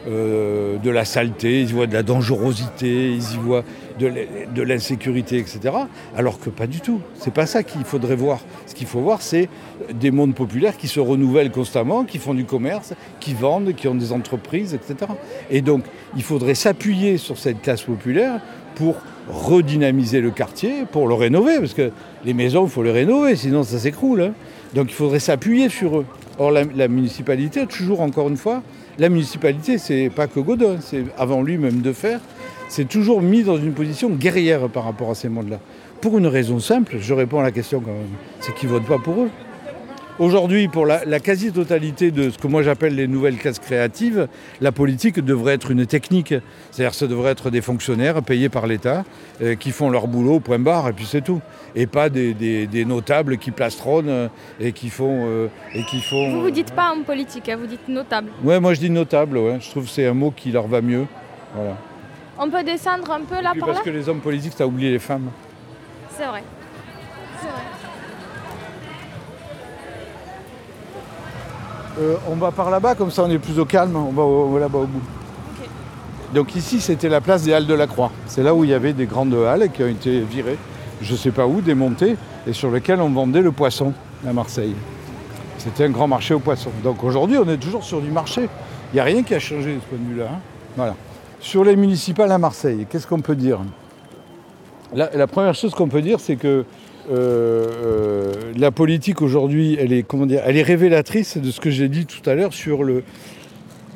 euh, 0.07 0.77
de 0.77 0.91
la 0.91 1.03
saleté, 1.03 1.61
ils 1.61 1.71
y 1.71 1.73
voient 1.73 1.87
de 1.87 1.95
la 1.95 2.03
dangerosité, 2.03 3.11
ils 3.11 3.33
y 3.33 3.37
voient 3.37 3.63
de 3.99 4.61
l'insécurité, 4.61 5.39
etc. 5.39 5.75
Alors 6.15 6.39
que 6.39 6.51
pas 6.51 6.67
du 6.67 6.79
tout. 6.79 7.01
C'est 7.15 7.33
pas 7.33 7.47
ça 7.47 7.63
qu'il 7.63 7.83
faudrait 7.85 8.15
voir. 8.15 8.41
Ce 8.67 8.75
qu'il 8.75 8.85
faut 8.85 9.01
voir, 9.01 9.23
c'est 9.23 9.49
des 9.91 10.11
mondes 10.11 10.35
populaires 10.35 10.77
qui 10.77 10.87
se 10.87 10.99
renouvellent 10.99 11.49
constamment, 11.49 12.03
qui 12.03 12.19
font 12.19 12.35
du 12.35 12.45
commerce, 12.45 12.93
qui 13.19 13.33
vendent, 13.33 13.73
qui 13.73 13.87
ont 13.87 13.95
des 13.95 14.11
entreprises, 14.11 14.75
etc. 14.75 15.11
Et 15.49 15.61
donc, 15.61 15.83
il 16.15 16.21
faudrait 16.21 16.53
s'appuyer 16.53 17.17
sur 17.17 17.39
cette 17.39 17.63
classe 17.63 17.81
populaire 17.81 18.41
pour 18.77 18.95
redynamiser 19.29 20.21
le 20.21 20.29
quartier, 20.29 20.85
pour 20.89 21.07
le 21.07 21.15
rénover, 21.15 21.59
parce 21.59 21.73
que 21.73 21.91
les 22.23 22.33
maisons, 22.33 22.65
il 22.65 22.69
faut 22.69 22.83
les 22.83 22.91
rénover, 22.91 23.35
sinon 23.35 23.63
ça 23.63 23.79
s'écroule. 23.79 24.21
Hein. 24.21 24.33
Donc 24.73 24.87
il 24.89 24.93
faudrait 24.93 25.19
s'appuyer 25.19 25.69
sur 25.69 25.97
eux. 25.99 26.05
Or, 26.39 26.51
la, 26.51 26.87
municipalité, 26.87 27.65
toujours 27.65 28.01
encore 28.01 28.29
une 28.29 28.37
fois, 28.37 28.61
la 28.99 29.09
municipalité, 29.09 29.79
c'est 29.79 30.11
pas 30.15 30.27
que 30.27 30.39
Godin, 30.39 30.77
c'est 30.79 31.03
avant 31.17 31.41
lui 31.41 31.57
même 31.57 31.81
de 31.81 31.91
faire, 31.91 32.19
c'est 32.69 32.87
toujours 32.87 33.21
mis 33.23 33.41
dans 33.41 33.57
une 33.57 33.73
position 33.73 34.09
guerrière 34.09 34.69
par 34.69 34.83
rapport 34.83 35.09
à 35.09 35.15
ces 35.15 35.29
mondes-là. 35.29 35.59
Pour 35.99 36.19
une 36.19 36.27
raison 36.27 36.59
simple, 36.59 36.97
je 36.99 37.13
réponds 37.15 37.39
à 37.39 37.43
la 37.43 37.51
question 37.51 37.79
quand 37.79 37.91
même, 37.91 38.17
c'est 38.39 38.53
qu'ils 38.53 38.69
votent 38.69 38.85
pas 38.85 38.99
pour 38.99 39.23
eux. 39.23 39.29
Aujourd'hui, 40.19 40.67
pour 40.67 40.87
la, 40.87 41.05
la 41.05 41.19
quasi-totalité 41.19 42.09
de 42.09 42.31
ce 42.31 42.39
que 42.39 42.47
moi 42.47 42.63
j'appelle 42.63 42.95
les 42.95 43.07
nouvelles 43.07 43.37
classes 43.37 43.59
créatives, 43.59 44.27
la 44.61 44.71
politique 44.71 45.19
devrait 45.19 45.53
être 45.53 45.69
une 45.69 45.85
technique. 45.85 46.33
C'est-à-dire 46.71 46.89
que 46.89 46.97
ça 46.97 47.05
devrait 47.05 47.33
être 47.33 47.51
des 47.51 47.61
fonctionnaires 47.61 48.23
payés 48.23 48.49
par 48.49 48.65
l'État 48.65 49.05
euh, 49.43 49.53
qui 49.53 49.69
font 49.69 49.91
leur 49.91 50.07
boulot, 50.07 50.39
point 50.39 50.57
barre, 50.57 50.89
et 50.89 50.93
puis 50.93 51.05
c'est 51.05 51.21
tout. 51.21 51.39
Et 51.75 51.85
pas 51.85 52.09
des, 52.09 52.33
des, 52.33 52.65
des, 52.65 52.83
notables 52.83 53.37
qui 53.37 53.51
plastronnent 53.51 54.09
euh, 54.09 54.27
et 54.59 54.71
qui 54.71 54.89
font... 54.89 55.25
Euh, 55.27 55.49
et 55.75 55.83
qui 55.83 56.01
font 56.01 56.31
vous 56.31 56.41
vous 56.41 56.51
dites 56.51 56.73
pas 56.73 56.91
homme 56.91 57.03
politique, 57.03 57.47
hein, 57.49 57.57
vous 57.59 57.67
dites 57.67 57.87
notable. 57.87 58.31
Ouais, 58.43 58.59
moi 58.59 58.73
je 58.73 58.79
dis 58.79 58.89
notable, 58.89 59.37
ouais. 59.37 59.59
je 59.61 59.69
trouve 59.69 59.83
que 59.83 59.91
c'est 59.91 60.07
un 60.07 60.15
mot 60.15 60.31
qui 60.31 60.51
leur 60.51 60.67
va 60.67 60.81
mieux. 60.81 61.05
Voilà. 61.53 61.77
On 62.39 62.49
peut 62.49 62.63
descendre 62.63 63.11
un 63.11 63.21
peu 63.21 63.35
là 63.35 63.53
par 63.59 63.67
parce 63.67 63.77
là 63.79 63.83
que 63.83 63.89
les 63.91 64.09
hommes 64.09 64.21
politiques, 64.21 64.53
ça 64.57 64.65
oublié 64.65 64.89
les 64.89 64.99
femmes. 64.99 65.29
C'est 66.09 66.25
vrai. 66.25 66.41
C'est 67.39 67.47
vrai. 67.47 67.76
Euh, 71.99 72.15
on 72.29 72.35
va 72.35 72.51
par 72.51 72.69
là-bas, 72.69 72.95
comme 72.95 73.09
ça 73.09 73.23
on 73.23 73.29
est 73.29 73.39
plus 73.39 73.57
au 73.59 73.65
calme, 73.65 73.95
on 73.95 74.11
va, 74.11 74.59
là-bas 74.59 74.79
au 74.79 74.85
bout. 74.85 75.01
Okay. 75.55 75.69
Donc 76.33 76.55
ici 76.55 76.79
c'était 76.79 77.09
la 77.09 77.21
place 77.21 77.43
des 77.43 77.53
Halles 77.53 77.65
de 77.65 77.73
la 77.73 77.87
Croix. 77.87 78.11
C'est 78.27 78.43
là 78.43 78.53
où 78.53 78.63
il 78.63 78.69
y 78.69 78.73
avait 78.73 78.93
des 78.93 79.07
grandes 79.07 79.33
halles 79.33 79.71
qui 79.71 79.83
ont 79.83 79.87
été 79.87 80.19
virées, 80.19 80.57
je 81.01 81.13
ne 81.13 81.17
sais 81.17 81.31
pas 81.31 81.47
où, 81.47 81.61
démontées, 81.61 82.15
et 82.45 82.53
sur 82.53 82.69
lesquelles 82.69 83.01
on 83.01 83.09
vendait 83.09 83.41
le 83.41 83.51
poisson 83.51 83.93
à 84.27 84.31
Marseille. 84.31 84.75
C'était 85.57 85.85
un 85.85 85.89
grand 85.89 86.07
marché 86.07 86.35
au 86.35 86.39
poisson. 86.39 86.69
Donc 86.83 87.03
aujourd'hui 87.03 87.37
on 87.39 87.49
est 87.49 87.57
toujours 87.57 87.83
sur 87.83 87.99
du 87.99 88.11
marché. 88.11 88.47
Il 88.93 88.95
n'y 88.95 88.99
a 88.99 89.03
rien 89.03 89.23
qui 89.23 89.33
a 89.33 89.39
changé 89.39 89.75
de 89.75 89.79
ce 89.79 89.85
point 89.85 89.97
de 89.99 90.13
vue-là. 90.13 90.29
Hein 90.31 90.39
voilà. 90.75 90.95
Sur 91.39 91.63
les 91.63 91.75
municipales 91.75 92.31
à 92.31 92.37
Marseille, 92.37 92.85
qu'est-ce 92.89 93.07
qu'on 93.07 93.21
peut 93.21 93.35
dire? 93.35 93.59
La, 94.93 95.09
la, 95.13 95.27
première 95.27 95.53
chose 95.53 95.73
qu'on 95.73 95.89
peut 95.89 96.01
dire, 96.01 96.19
c'est 96.19 96.37
que 96.37 96.63
euh, 97.09 97.67
euh, 97.83 98.33
la 98.57 98.71
politique 98.71 99.21
aujourd'hui, 99.21 99.77
elle 99.79 99.93
est 99.93 100.03
comment 100.03 100.25
dire, 100.25 100.41
elle 100.45 100.57
est 100.57 100.63
révélatrice 100.63 101.37
de 101.37 101.51
ce 101.51 101.61
que 101.61 101.69
j'ai 101.69 101.87
dit 101.87 102.05
tout 102.05 102.27
à 102.29 102.35
l'heure 102.35 102.53
sur 102.53 102.83
le, 102.83 103.03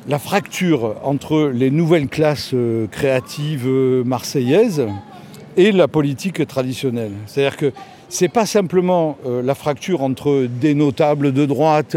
la 0.08 0.18
fracture 0.18 0.96
entre 1.02 1.50
les 1.52 1.70
nouvelles 1.70 2.08
classes 2.08 2.52
euh, 2.54 2.86
créatives 2.86 3.68
marseillaises 4.04 4.86
et 5.58 5.72
la 5.72 5.88
politique 5.88 6.46
traditionnelle. 6.46 7.12
C'est-à-dire 7.26 7.58
que 7.58 7.72
c'est 8.08 8.28
pas 8.28 8.44
simplement 8.44 9.16
la 9.24 9.54
fracture 9.54 10.02
entre 10.02 10.46
des 10.60 10.74
notables 10.74 11.32
de 11.32 11.46
droite 11.46 11.96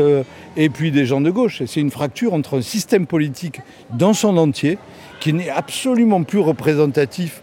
et 0.56 0.70
puis 0.70 0.92
des 0.92 1.06
gens 1.06 1.20
de 1.20 1.30
gauche, 1.30 1.62
c'est 1.66 1.82
une 1.82 1.92
fracture 1.92 2.34
entre 2.34 2.58
un 2.58 2.62
système 2.62 3.06
politique 3.06 3.60
dans 3.94 4.14
son 4.14 4.38
entier 4.38 4.78
qui 5.20 5.34
n'est 5.34 5.50
absolument 5.50 6.24
plus 6.24 6.40
représentatif 6.40 7.42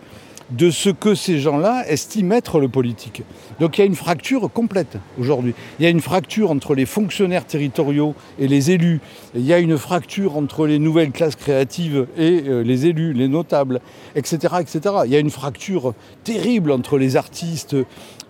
de 0.51 0.71
ce 0.71 0.91
que 0.91 1.15
ces 1.15 1.39
gens-là 1.39 1.85
estiment 1.89 2.35
être 2.35 2.61
le 2.61 2.69
politique. 2.69 3.23
Donc 3.61 3.79
il 3.79 3.81
y 3.81 3.85
a 3.85 3.87
une 3.87 3.95
fracture 3.95 4.51
complète 4.53 4.99
aujourd'hui. 5.19 5.55
Il 5.79 5.85
y 5.85 5.87
a 5.87 5.91
une 5.91 6.01
fracture 6.01 6.51
entre 6.51 6.75
les 6.75 6.87
fonctionnaires 6.87 7.47
territoriaux 7.47 8.15
et 8.39 8.49
les 8.49 8.71
élus. 8.71 9.01
Il 9.35 9.45
y 9.45 9.53
a 9.53 9.59
une 9.59 9.79
fracture 9.79 10.37
entre 10.37 10.67
les 10.67 10.79
nouvelles 10.79 11.13
classes 11.13 11.37
créatives 11.37 12.07
et 12.17 12.43
euh, 12.47 12.63
les 12.63 12.87
élus, 12.87 13.13
les 13.13 13.29
notables, 13.29 13.81
etc., 14.15 14.57
etc. 14.61 14.95
Il 15.05 15.11
y 15.13 15.17
a 15.17 15.21
une 15.21 15.31
fracture 15.31 15.95
terrible 16.25 16.71
entre 16.71 16.99
les 16.99 17.17
artistes, 17.17 17.77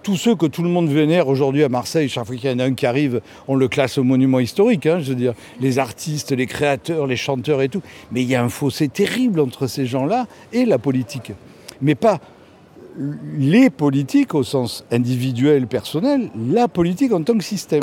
tous 0.03 0.17
ceux 0.17 0.35
que 0.35 0.47
tout 0.47 0.63
le 0.63 0.69
monde 0.69 0.89
vénère 0.89 1.29
aujourd'hui 1.29 1.63
à 1.63 1.69
Marseille, 1.69 2.09
chaque 2.09 2.27
fois 2.27 2.37
qu'il 2.37 2.51
y 2.51 2.53
en 2.53 2.59
a 2.59 2.65
un 2.65 2.75
qui 2.75 2.87
arrive, 2.87 3.21
on 3.47 3.55
le 3.55 3.69
classe 3.69 3.99
au 3.99 4.05
monument 4.05 4.41
historique, 4.41 4.87
hein, 4.87 4.99
je 5.01 5.11
veux 5.11 5.15
dire, 5.15 5.35
les 5.61 5.79
artistes, 5.79 6.33
les 6.33 6.47
créateurs, 6.47 7.07
les 7.07 7.17
chanteurs 7.17 7.63
et 7.63 7.69
tout. 7.69 7.83
Mais 8.11 8.23
il 8.23 8.29
y 8.29 8.35
a 8.35 8.43
un 8.43 8.49
fossé 8.49 8.89
terrible 8.89 9.41
entre 9.41 9.67
ces 9.67 9.87
gens-là 9.87 10.27
et 10.53 10.65
la 10.65 10.79
politique. 10.79 11.33
Mais 11.83 11.95
pas 11.95 12.19
les 13.39 13.71
politiques 13.71 14.35
au 14.35 14.43
sens 14.43 14.85
individuel, 14.91 15.67
personnel, 15.67 16.31
la 16.51 16.69
politique 16.69 17.13
en 17.13 17.23
tant 17.23 17.37
que 17.37 17.45
système. 17.45 17.83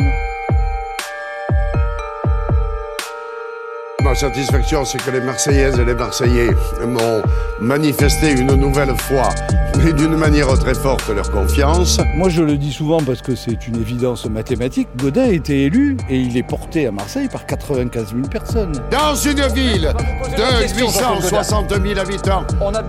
Ma 4.10 4.16
satisfaction, 4.16 4.86
c'est 4.86 4.98
que 4.98 5.12
les 5.12 5.22
Marseillaises 5.22 5.78
et 5.78 5.86
les 5.86 5.94
Marseillais 5.94 6.50
m'ont 6.84 7.22
manifesté 7.62 8.32
une 8.32 8.56
nouvelle 8.56 8.98
fois, 8.98 9.30
et 9.88 9.94
d'une 9.94 10.16
manière 10.16 10.48
très 10.58 10.74
forte, 10.74 11.08
leur 11.10 11.30
confiance. 11.30 12.00
Moi, 12.16 12.30
je 12.30 12.42
le 12.42 12.58
dis 12.58 12.74
souvent 12.74 13.00
parce 13.04 13.22
que 13.22 13.36
c'est 13.36 13.68
une 13.68 13.76
évidence 13.76 14.26
mathématique. 14.26 14.88
Godin 14.96 15.26
a 15.26 15.28
été 15.28 15.66
élu 15.66 15.96
et 16.10 16.18
il 16.18 16.36
est 16.38 16.44
porté 16.44 16.88
à 16.88 16.92
Marseille 16.92 17.30
par 17.32 17.46
95 17.46 18.16
000 18.16 18.22
personnes. 18.28 18.72
Dans 18.90 19.14
une 19.14 19.46
ville 19.54 19.94
de 20.36 20.74
860 20.74 21.70
000 21.70 22.00
habitants, 22.00 22.48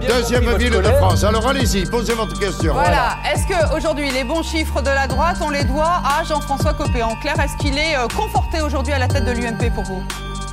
deuxième 0.09 0.57
ville 0.57 0.71
de 0.71 0.83
France. 0.85 1.23
Alors 1.23 1.47
allez-y, 1.47 1.85
posez 1.85 2.15
votre 2.15 2.41
question. 2.41 2.73
Voilà. 2.73 3.19
Est-ce 3.31 3.47
qu'aujourd'hui, 3.47 4.11
les 4.11 4.25
bons 4.25 4.43
chiffres 4.43 4.81
de 4.81 4.89
la 4.89 5.07
droite, 5.07 5.37
on 5.43 5.51
les 5.51 5.65
doit 5.65 6.01
à 6.03 6.25
Jean-François 6.25 6.73
Copé? 6.73 7.03
En 7.03 7.15
clair, 7.17 7.39
est-ce 7.39 7.59
qu'il 7.59 7.77
est 7.77 7.95
euh, 7.99 8.09
conforté 8.09 8.63
aujourd'hui 8.63 8.95
à 8.95 8.99
la 8.99 9.07
tête 9.07 9.27
de 9.27 9.33
l'UMP 9.33 9.71
pour 9.75 9.85
vous? 9.85 10.03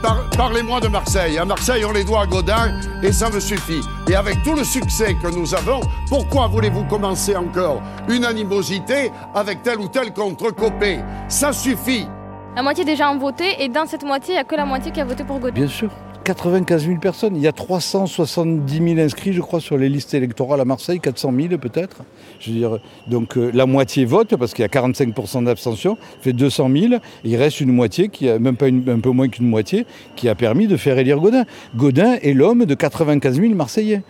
Par- 0.01 0.29
Parlez-moi 0.37 0.79
de 0.79 0.87
Marseille. 0.87 1.37
À 1.37 1.45
Marseille, 1.45 1.83
on 1.85 1.91
les 1.91 2.03
doit 2.03 2.21
à 2.21 2.25
Godin 2.27 2.79
et 3.03 3.11
ça 3.11 3.29
me 3.29 3.39
suffit. 3.39 3.81
Et 4.09 4.15
avec 4.15 4.43
tout 4.43 4.53
le 4.53 4.63
succès 4.63 5.15
que 5.15 5.27
nous 5.27 5.53
avons, 5.55 5.81
pourquoi 6.09 6.47
voulez-vous 6.47 6.83
commencer 6.85 7.35
encore 7.35 7.81
une 8.07 8.25
animosité 8.25 9.11
avec 9.33 9.63
tel 9.63 9.79
ou 9.79 9.87
tel 9.87 10.13
contre 10.13 10.51
Copé 10.51 10.99
Ça 11.27 11.51
suffit. 11.53 12.07
La 12.55 12.63
moitié 12.63 12.83
des 12.85 12.95
gens 12.95 13.13
ont 13.13 13.19
voté 13.19 13.63
et 13.63 13.69
dans 13.69 13.85
cette 13.85 14.03
moitié, 14.03 14.33
il 14.33 14.37
n'y 14.37 14.41
a 14.41 14.43
que 14.43 14.55
la 14.55 14.65
moitié 14.65 14.91
qui 14.91 14.99
a 15.01 15.05
voté 15.05 15.23
pour 15.23 15.39
Godin. 15.39 15.53
Bien 15.53 15.67
sûr. 15.67 15.89
95 16.27 16.87
000 16.87 16.99
personnes. 16.99 17.37
Il 17.37 17.41
y 17.41 17.47
a 17.47 17.53
370 17.53 18.95
000 18.95 18.99
inscrits, 18.99 19.31
je 19.31 19.39
crois, 19.39 19.61
sur 19.61 19.77
les 19.77 19.87
listes 19.87 20.13
électorales 20.13 20.59
à 20.59 20.65
Marseille, 20.65 20.99
400 20.99 21.31
000 21.33 21.57
peut-être. 21.57 22.01
Je 22.41 22.51
veux 22.51 22.57
dire, 22.57 22.79
donc 23.07 23.37
euh, 23.37 23.49
la 23.53 23.65
moitié 23.65 24.03
vote 24.03 24.35
parce 24.35 24.53
qu'il 24.53 24.63
y 24.63 24.65
a 24.65 24.67
45% 24.67 25.45
d'abstention, 25.45 25.97
fait 26.19 26.33
200 26.33 26.69
000. 26.69 26.93
Et 26.95 26.99
il 27.23 27.37
reste 27.37 27.61
une 27.61 27.71
moitié, 27.71 28.09
qui 28.09 28.29
a, 28.29 28.39
même 28.39 28.57
pas 28.57 28.65
un 28.65 28.99
peu 28.99 29.11
moins 29.11 29.29
qu'une 29.29 29.47
moitié, 29.47 29.85
qui 30.17 30.27
a 30.27 30.35
permis 30.35 30.67
de 30.67 30.75
faire 30.75 30.97
élire 30.99 31.17
Godin. 31.17 31.45
Godin 31.77 32.15
est 32.21 32.33
l'homme 32.33 32.65
de 32.65 32.75
95 32.75 33.39
000 33.39 33.53
Marseillais 33.53 34.01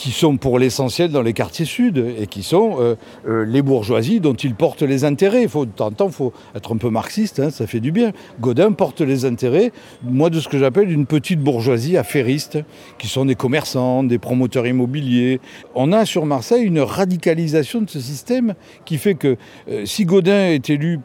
qui 0.00 0.12
sont 0.12 0.38
pour 0.38 0.58
l'essentiel 0.58 1.10
dans 1.10 1.20
les 1.20 1.34
quartiers 1.34 1.66
sud 1.66 2.02
et 2.18 2.26
qui 2.26 2.42
sont 2.42 2.76
euh, 2.80 2.94
euh, 3.28 3.44
les 3.44 3.60
bourgeoisies 3.60 4.20
dont 4.20 4.32
il 4.32 4.54
porte 4.54 4.80
les 4.80 5.04
intérêts. 5.04 5.46
Faut, 5.46 5.66
de 5.66 5.70
temps 5.72 5.88
en 5.88 5.90
temps, 5.90 6.06
il 6.06 6.14
faut 6.14 6.32
être 6.54 6.72
un 6.72 6.78
peu 6.78 6.88
marxiste, 6.88 7.38
hein, 7.38 7.50
ça 7.50 7.66
fait 7.66 7.80
du 7.80 7.92
bien. 7.92 8.12
Godin 8.40 8.72
porte 8.72 9.02
les 9.02 9.26
intérêts, 9.26 9.72
moi, 10.02 10.30
de 10.30 10.40
ce 10.40 10.48
que 10.48 10.58
j'appelle 10.58 10.90
une 10.90 11.04
petite 11.04 11.40
bourgeoisie 11.40 11.98
affairiste, 11.98 12.60
qui 12.96 13.08
sont 13.08 13.26
des 13.26 13.34
commerçants, 13.34 14.02
des 14.02 14.18
promoteurs 14.18 14.66
immobiliers. 14.66 15.38
On 15.74 15.92
a 15.92 16.06
sur 16.06 16.24
Marseille 16.24 16.64
une 16.64 16.80
radicalisation 16.80 17.82
de 17.82 17.90
ce 17.90 18.00
système 18.00 18.54
qui 18.86 18.96
fait 18.96 19.16
que 19.16 19.36
euh, 19.68 19.84
si 19.84 20.06
Godin 20.06 20.46
est 20.46 20.70
élu 20.70 20.98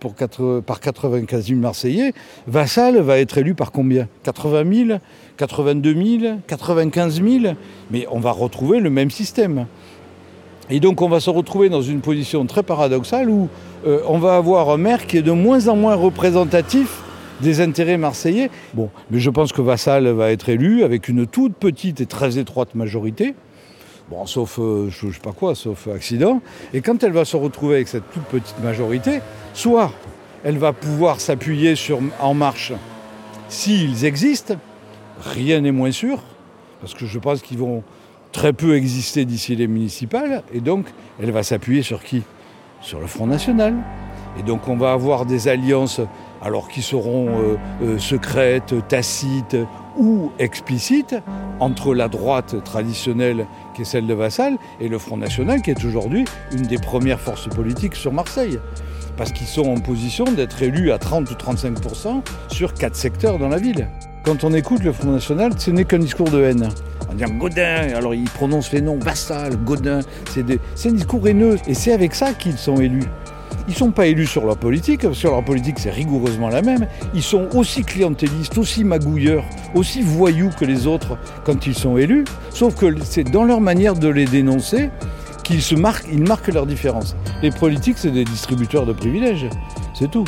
par 0.66 0.80
95 0.80 1.48
000 1.48 1.60
Marseillais, 1.60 2.14
Vassal 2.48 3.02
va 3.02 3.20
être 3.20 3.38
élu 3.40 3.56
par 3.56 3.74
combien? 3.74 4.08
80 4.24 4.86
000 4.88 5.00
82 5.38 6.20
000 6.20 6.40
95 6.48 7.22
000 7.22 7.56
Mais 7.92 8.08
on 8.12 8.20
va 8.20 8.32
retrouver 8.32 8.80
le 8.80 8.90
même 8.90 9.12
système. 9.12 9.66
Et 10.70 10.80
donc 10.80 11.02
on 11.02 11.10
va 11.10 11.20
se 11.20 11.30
retrouver 11.30 11.70
dans 11.70 11.82
une 11.82 12.02
position 12.02 12.46
très 12.46 12.64
paradoxale 12.64 13.30
où 13.30 13.50
euh, 13.86 14.00
on 14.08 14.18
va 14.18 14.36
avoir 14.36 14.70
un 14.70 14.78
maire 14.78 15.06
qui 15.06 15.18
est 15.18 15.22
de 15.22 15.32
moins 15.32 15.68
en 15.68 15.76
moins 15.76 15.96
représentatif 15.96 17.04
des 17.42 17.62
intérêts 17.62 17.98
marseillais. 17.98 18.50
Bon, 18.74 18.90
mais 19.12 19.20
je 19.20 19.30
pense 19.30 19.52
que 19.52 19.62
Vassal 19.62 20.08
va 20.08 20.32
être 20.32 20.50
élu 20.50 20.84
avec 20.84 21.10
une 21.10 21.28
toute 21.28 21.54
petite 21.54 22.02
et 22.02 22.06
très 22.06 22.40
étroite 22.40 22.74
majorité. 22.74 23.36
Bon, 24.10 24.26
sauf, 24.26 24.60
euh, 24.60 24.90
je, 24.90 25.08
je 25.08 25.14
sais 25.14 25.20
pas 25.20 25.34
quoi, 25.34 25.54
sauf 25.56 25.88
accident. 25.88 26.42
Et 26.74 26.82
quand 26.82 27.04
elle 27.04 27.12
va 27.12 27.26
se 27.26 27.36
retrouver 27.38 27.76
avec 27.76 27.88
cette 27.88 28.10
toute 28.12 28.24
petite 28.24 28.60
majorité, 28.64 29.20
soit 29.54 29.92
elle 30.44 30.58
va 30.58 30.74
pouvoir 30.74 31.20
s'appuyer 31.20 31.76
sur 31.76 32.00
En 32.20 32.34
Marche 32.34 32.72
s'ils 33.50 34.06
existent, 34.06 34.56
rien 35.22 35.62
n'est 35.62 35.72
moins 35.72 35.92
sûr, 35.92 36.20
parce 36.82 36.94
que 36.94 37.06
je 37.06 37.20
pense 37.20 37.42
qu'ils 37.42 37.58
vont 37.58 37.84
très 38.32 38.54
peu 38.54 38.76
exister 38.76 39.26
d'ici 39.26 39.56
les 39.56 39.68
municipales, 39.68 40.44
et 40.54 40.60
donc 40.60 40.88
elle 41.22 41.32
va 41.32 41.44
s'appuyer 41.44 41.82
sur 41.82 42.04
qui? 42.04 42.24
Sur 42.82 43.00
le 43.00 43.08
Front 43.08 43.28
National. 43.28 43.74
Et 44.38 44.44
donc 44.44 44.68
on 44.68 44.76
va 44.76 44.92
avoir 44.92 45.26
des 45.26 45.48
alliances, 45.48 46.02
alors 46.42 46.68
qui 46.68 46.82
seront 46.82 47.30
euh, 47.30 47.58
euh, 47.82 47.98
secrètes, 47.98 48.76
tacites 48.88 49.56
ou 49.98 50.32
explicites, 50.40 51.16
entre 51.62 51.96
la 51.96 52.10
droite 52.10 52.62
traditionnelle, 52.64 53.48
qui 53.74 53.84
est 53.84 53.86
celle 53.86 54.08
de 54.08 54.14
Vassal, 54.14 54.58
et 54.82 54.90
le 54.90 55.00
Front 55.00 55.18
National, 55.18 55.62
qui 55.62 55.72
est 55.72 55.86
aujourd'hui 55.86 56.26
une 56.52 56.64
des 56.64 56.78
premières 56.78 57.22
forces 57.22 57.48
politiques 57.48 57.96
sur 57.96 58.12
Marseille. 58.12 58.60
Parce 59.16 59.32
qu'ils 59.32 59.48
sont 59.48 59.70
en 59.70 59.80
position 59.80 60.26
d'être 60.26 60.62
élus 60.62 60.92
à 60.92 60.98
30 60.98 61.32
ou 61.32 61.34
35% 61.36 62.22
sur 62.52 62.74
quatre 62.74 62.98
secteurs 62.98 63.40
dans 63.40 63.48
la 63.48 63.58
ville. 63.58 63.88
Quand 64.26 64.44
on 64.44 64.54
écoute 64.56 64.84
le 64.84 64.92
Front 64.92 65.12
National, 65.12 65.52
ce 65.56 65.70
n'est 65.70 65.86
qu'un 65.86 66.00
discours 66.00 66.32
de 66.32 66.42
haine. 66.42 66.68
On 67.12 67.14
dit 67.14 67.24
Godin, 67.38 67.94
alors 67.96 68.16
ils 68.16 68.28
prononcent 68.28 68.72
les 68.72 68.82
noms 68.82 68.98
Vassal, 68.98 69.56
Godin, 69.58 70.00
c'est 70.34 70.90
un 70.90 70.94
discours 70.94 71.28
haineux. 71.28 71.58
Et 71.68 71.76
c'est 71.76 71.94
avec 71.94 72.16
ça 72.16 72.34
qu'ils 72.34 72.58
sont 72.58 72.78
élus. 72.78 73.04
Ils 73.68 73.72
ne 73.72 73.76
sont 73.76 73.92
pas 73.92 74.08
élus 74.08 74.26
sur 74.26 74.48
leur 74.48 74.58
politique, 74.58 75.06
sur 75.14 75.30
leur 75.30 75.46
politique 75.46 75.78
c'est 75.78 75.92
rigoureusement 75.92 76.50
la 76.50 76.64
même. 76.64 76.88
Ils 77.14 77.22
sont 77.22 77.50
aussi 77.56 77.84
clientélistes, 77.84 78.58
aussi 78.58 78.84
magouilleurs, 78.84 79.46
aussi 79.76 80.02
voyous 80.02 80.50
que 80.60 80.66
les 80.66 80.88
autres 80.88 81.20
quand 81.44 81.68
ils 81.68 81.76
sont 81.76 81.96
élus, 81.96 82.24
sauf 82.50 82.74
que 82.74 82.88
c'est 83.04 83.26
dans 83.26 83.44
leur 83.44 83.62
manière 83.62 83.94
de 83.94 84.08
les 84.08 84.26
dénoncer 84.26 84.90
qu'ils 85.44 85.78
marquent, 85.78 86.08
ils 86.12 86.24
marquent 86.24 86.52
leur 86.52 86.66
différence. 86.66 87.16
Les 87.44 87.52
politiques, 87.52 88.00
c'est 88.00 88.10
des 88.10 88.26
distributeurs 88.26 88.88
de 88.88 88.94
privilèges, 88.94 89.46
c'est 89.94 90.10
tout. 90.10 90.26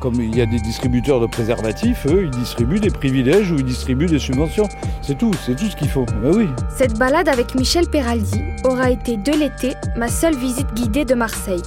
Comme 0.00 0.14
il 0.14 0.36
y 0.36 0.40
a 0.40 0.46
des 0.46 0.60
distributeurs 0.60 1.18
de 1.18 1.26
préservatifs, 1.26 2.06
eux, 2.06 2.24
ils 2.24 2.30
distribuent 2.30 2.78
des 2.78 2.90
privilèges 2.90 3.50
ou 3.50 3.56
ils 3.56 3.64
distribuent 3.64 4.06
des 4.06 4.20
subventions. 4.20 4.68
C'est 5.02 5.18
tout, 5.18 5.32
c'est 5.44 5.56
tout 5.56 5.66
ce 5.66 5.74
qu'il 5.74 5.88
faut. 5.88 6.06
Ben 6.22 6.36
oui. 6.36 6.48
Cette 6.76 6.96
balade 6.96 7.28
avec 7.28 7.56
Michel 7.56 7.88
Peraldi 7.88 8.40
aura 8.62 8.90
été 8.90 9.16
de 9.16 9.32
l'été 9.32 9.74
ma 9.96 10.06
seule 10.06 10.36
visite 10.36 10.72
guidée 10.74 11.04
de 11.04 11.14
Marseille. 11.14 11.62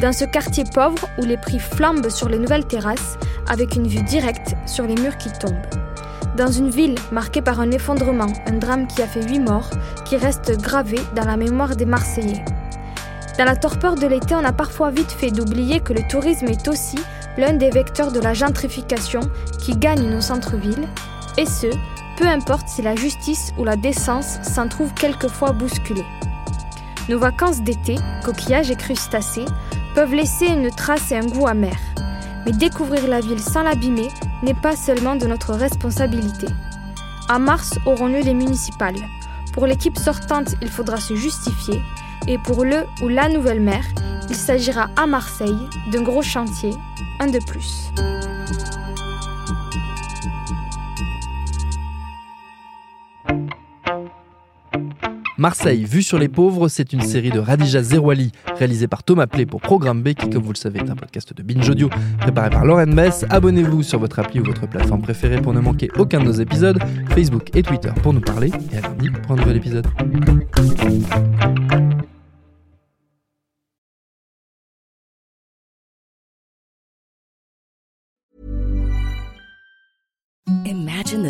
Dans 0.00 0.12
ce 0.12 0.24
quartier 0.24 0.64
pauvre 0.74 1.08
où 1.18 1.24
les 1.24 1.36
prix 1.36 1.60
flambent 1.60 2.08
sur 2.08 2.28
les 2.28 2.38
nouvelles 2.38 2.66
terrasses 2.66 3.16
avec 3.48 3.76
une 3.76 3.86
vue 3.86 4.02
directe 4.02 4.56
sur 4.66 4.84
les 4.84 4.96
murs 4.96 5.16
qui 5.16 5.30
tombent. 5.30 5.54
Dans 6.36 6.50
une 6.50 6.70
ville 6.70 6.96
marquée 7.12 7.42
par 7.42 7.60
un 7.60 7.70
effondrement, 7.70 8.32
un 8.46 8.58
drame 8.58 8.88
qui 8.88 9.02
a 9.02 9.06
fait 9.06 9.22
huit 9.22 9.38
morts, 9.38 9.70
qui 10.04 10.16
reste 10.16 10.60
gravé 10.60 10.98
dans 11.14 11.26
la 11.26 11.36
mémoire 11.36 11.76
des 11.76 11.86
Marseillais. 11.86 12.44
Dans 13.38 13.44
la 13.44 13.54
torpeur 13.54 13.94
de 13.94 14.06
l'été, 14.06 14.34
on 14.34 14.44
a 14.44 14.52
parfois 14.52 14.90
vite 14.90 15.12
fait 15.12 15.30
d'oublier 15.30 15.80
que 15.80 15.92
le 15.92 16.02
tourisme 16.08 16.48
est 16.48 16.66
aussi 16.68 16.96
l'un 17.38 17.54
des 17.54 17.70
vecteurs 17.70 18.12
de 18.12 18.20
la 18.20 18.34
gentrification 18.34 19.20
qui 19.58 19.76
gagne 19.76 20.08
nos 20.08 20.20
centres-villes, 20.20 20.88
et 21.38 21.46
ce, 21.46 21.68
peu 22.16 22.26
importe 22.26 22.68
si 22.68 22.82
la 22.82 22.94
justice 22.94 23.52
ou 23.58 23.64
la 23.64 23.76
décence 23.76 24.38
s'en 24.42 24.68
trouve 24.68 24.92
quelquefois 24.94 25.52
bousculée. 25.52 26.04
Nos 27.08 27.18
vacances 27.18 27.62
d'été, 27.62 27.96
coquillages 28.24 28.70
et 28.70 28.76
crustacés, 28.76 29.46
peuvent 29.94 30.14
laisser 30.14 30.46
une 30.46 30.70
trace 30.70 31.10
et 31.10 31.16
un 31.16 31.26
goût 31.26 31.46
amer. 31.46 31.76
Mais 32.44 32.52
découvrir 32.52 33.08
la 33.08 33.20
ville 33.20 33.40
sans 33.40 33.62
l'abîmer 33.62 34.08
n'est 34.42 34.54
pas 34.54 34.76
seulement 34.76 35.16
de 35.16 35.26
notre 35.26 35.54
responsabilité. 35.54 36.46
En 37.28 37.38
mars 37.38 37.78
auront 37.86 38.08
lieu 38.08 38.20
les 38.20 38.34
municipales. 38.34 38.96
Pour 39.52 39.66
l'équipe 39.66 39.98
sortante, 39.98 40.54
il 40.60 40.68
faudra 40.68 40.98
se 40.98 41.14
justifier. 41.14 41.80
Et 42.28 42.38
pour 42.38 42.64
le 42.64 42.84
ou 43.02 43.08
la 43.08 43.28
nouvelle 43.28 43.60
maire, 43.60 43.84
il 44.28 44.36
s'agira 44.36 44.88
à 44.96 45.06
Marseille 45.06 45.56
d'un 45.90 46.02
gros 46.02 46.22
chantier, 46.22 46.70
un 47.20 47.28
de 47.28 47.38
plus. 47.46 47.90
Marseille, 55.42 55.84
vue 55.84 56.04
sur 56.04 56.20
les 56.20 56.28
pauvres, 56.28 56.68
c'est 56.68 56.92
une 56.92 57.00
série 57.00 57.30
de 57.30 57.40
Radija 57.40 57.82
Zerouali, 57.82 58.30
réalisée 58.58 58.86
par 58.86 59.02
Thomas 59.02 59.26
Play 59.26 59.44
pour 59.44 59.60
Programme 59.60 60.00
B, 60.00 60.10
qui, 60.10 60.30
comme 60.30 60.44
vous 60.44 60.52
le 60.52 60.56
savez, 60.56 60.78
est 60.78 60.88
un 60.88 60.94
podcast 60.94 61.34
de 61.34 61.42
Binge 61.42 61.68
Audio, 61.68 61.90
préparé 62.20 62.48
par 62.50 62.64
Lauren 62.64 62.86
Bess. 62.86 63.26
Abonnez-vous 63.28 63.82
sur 63.82 63.98
votre 63.98 64.20
appli 64.20 64.38
ou 64.38 64.44
votre 64.44 64.68
plateforme 64.68 65.02
préférée 65.02 65.42
pour 65.42 65.52
ne 65.52 65.58
manquer 65.58 65.90
aucun 65.98 66.20
de 66.20 66.26
nos 66.26 66.32
épisodes, 66.32 66.78
Facebook 67.10 67.50
et 67.56 67.62
Twitter 67.64 67.90
pour 68.04 68.12
nous 68.12 68.20
parler, 68.20 68.52
et 68.72 68.76
à 68.78 68.82
lundi 68.82 69.10
pour 69.10 69.32
un 69.32 69.36
nouvel 69.36 69.56
épisode. 69.56 69.86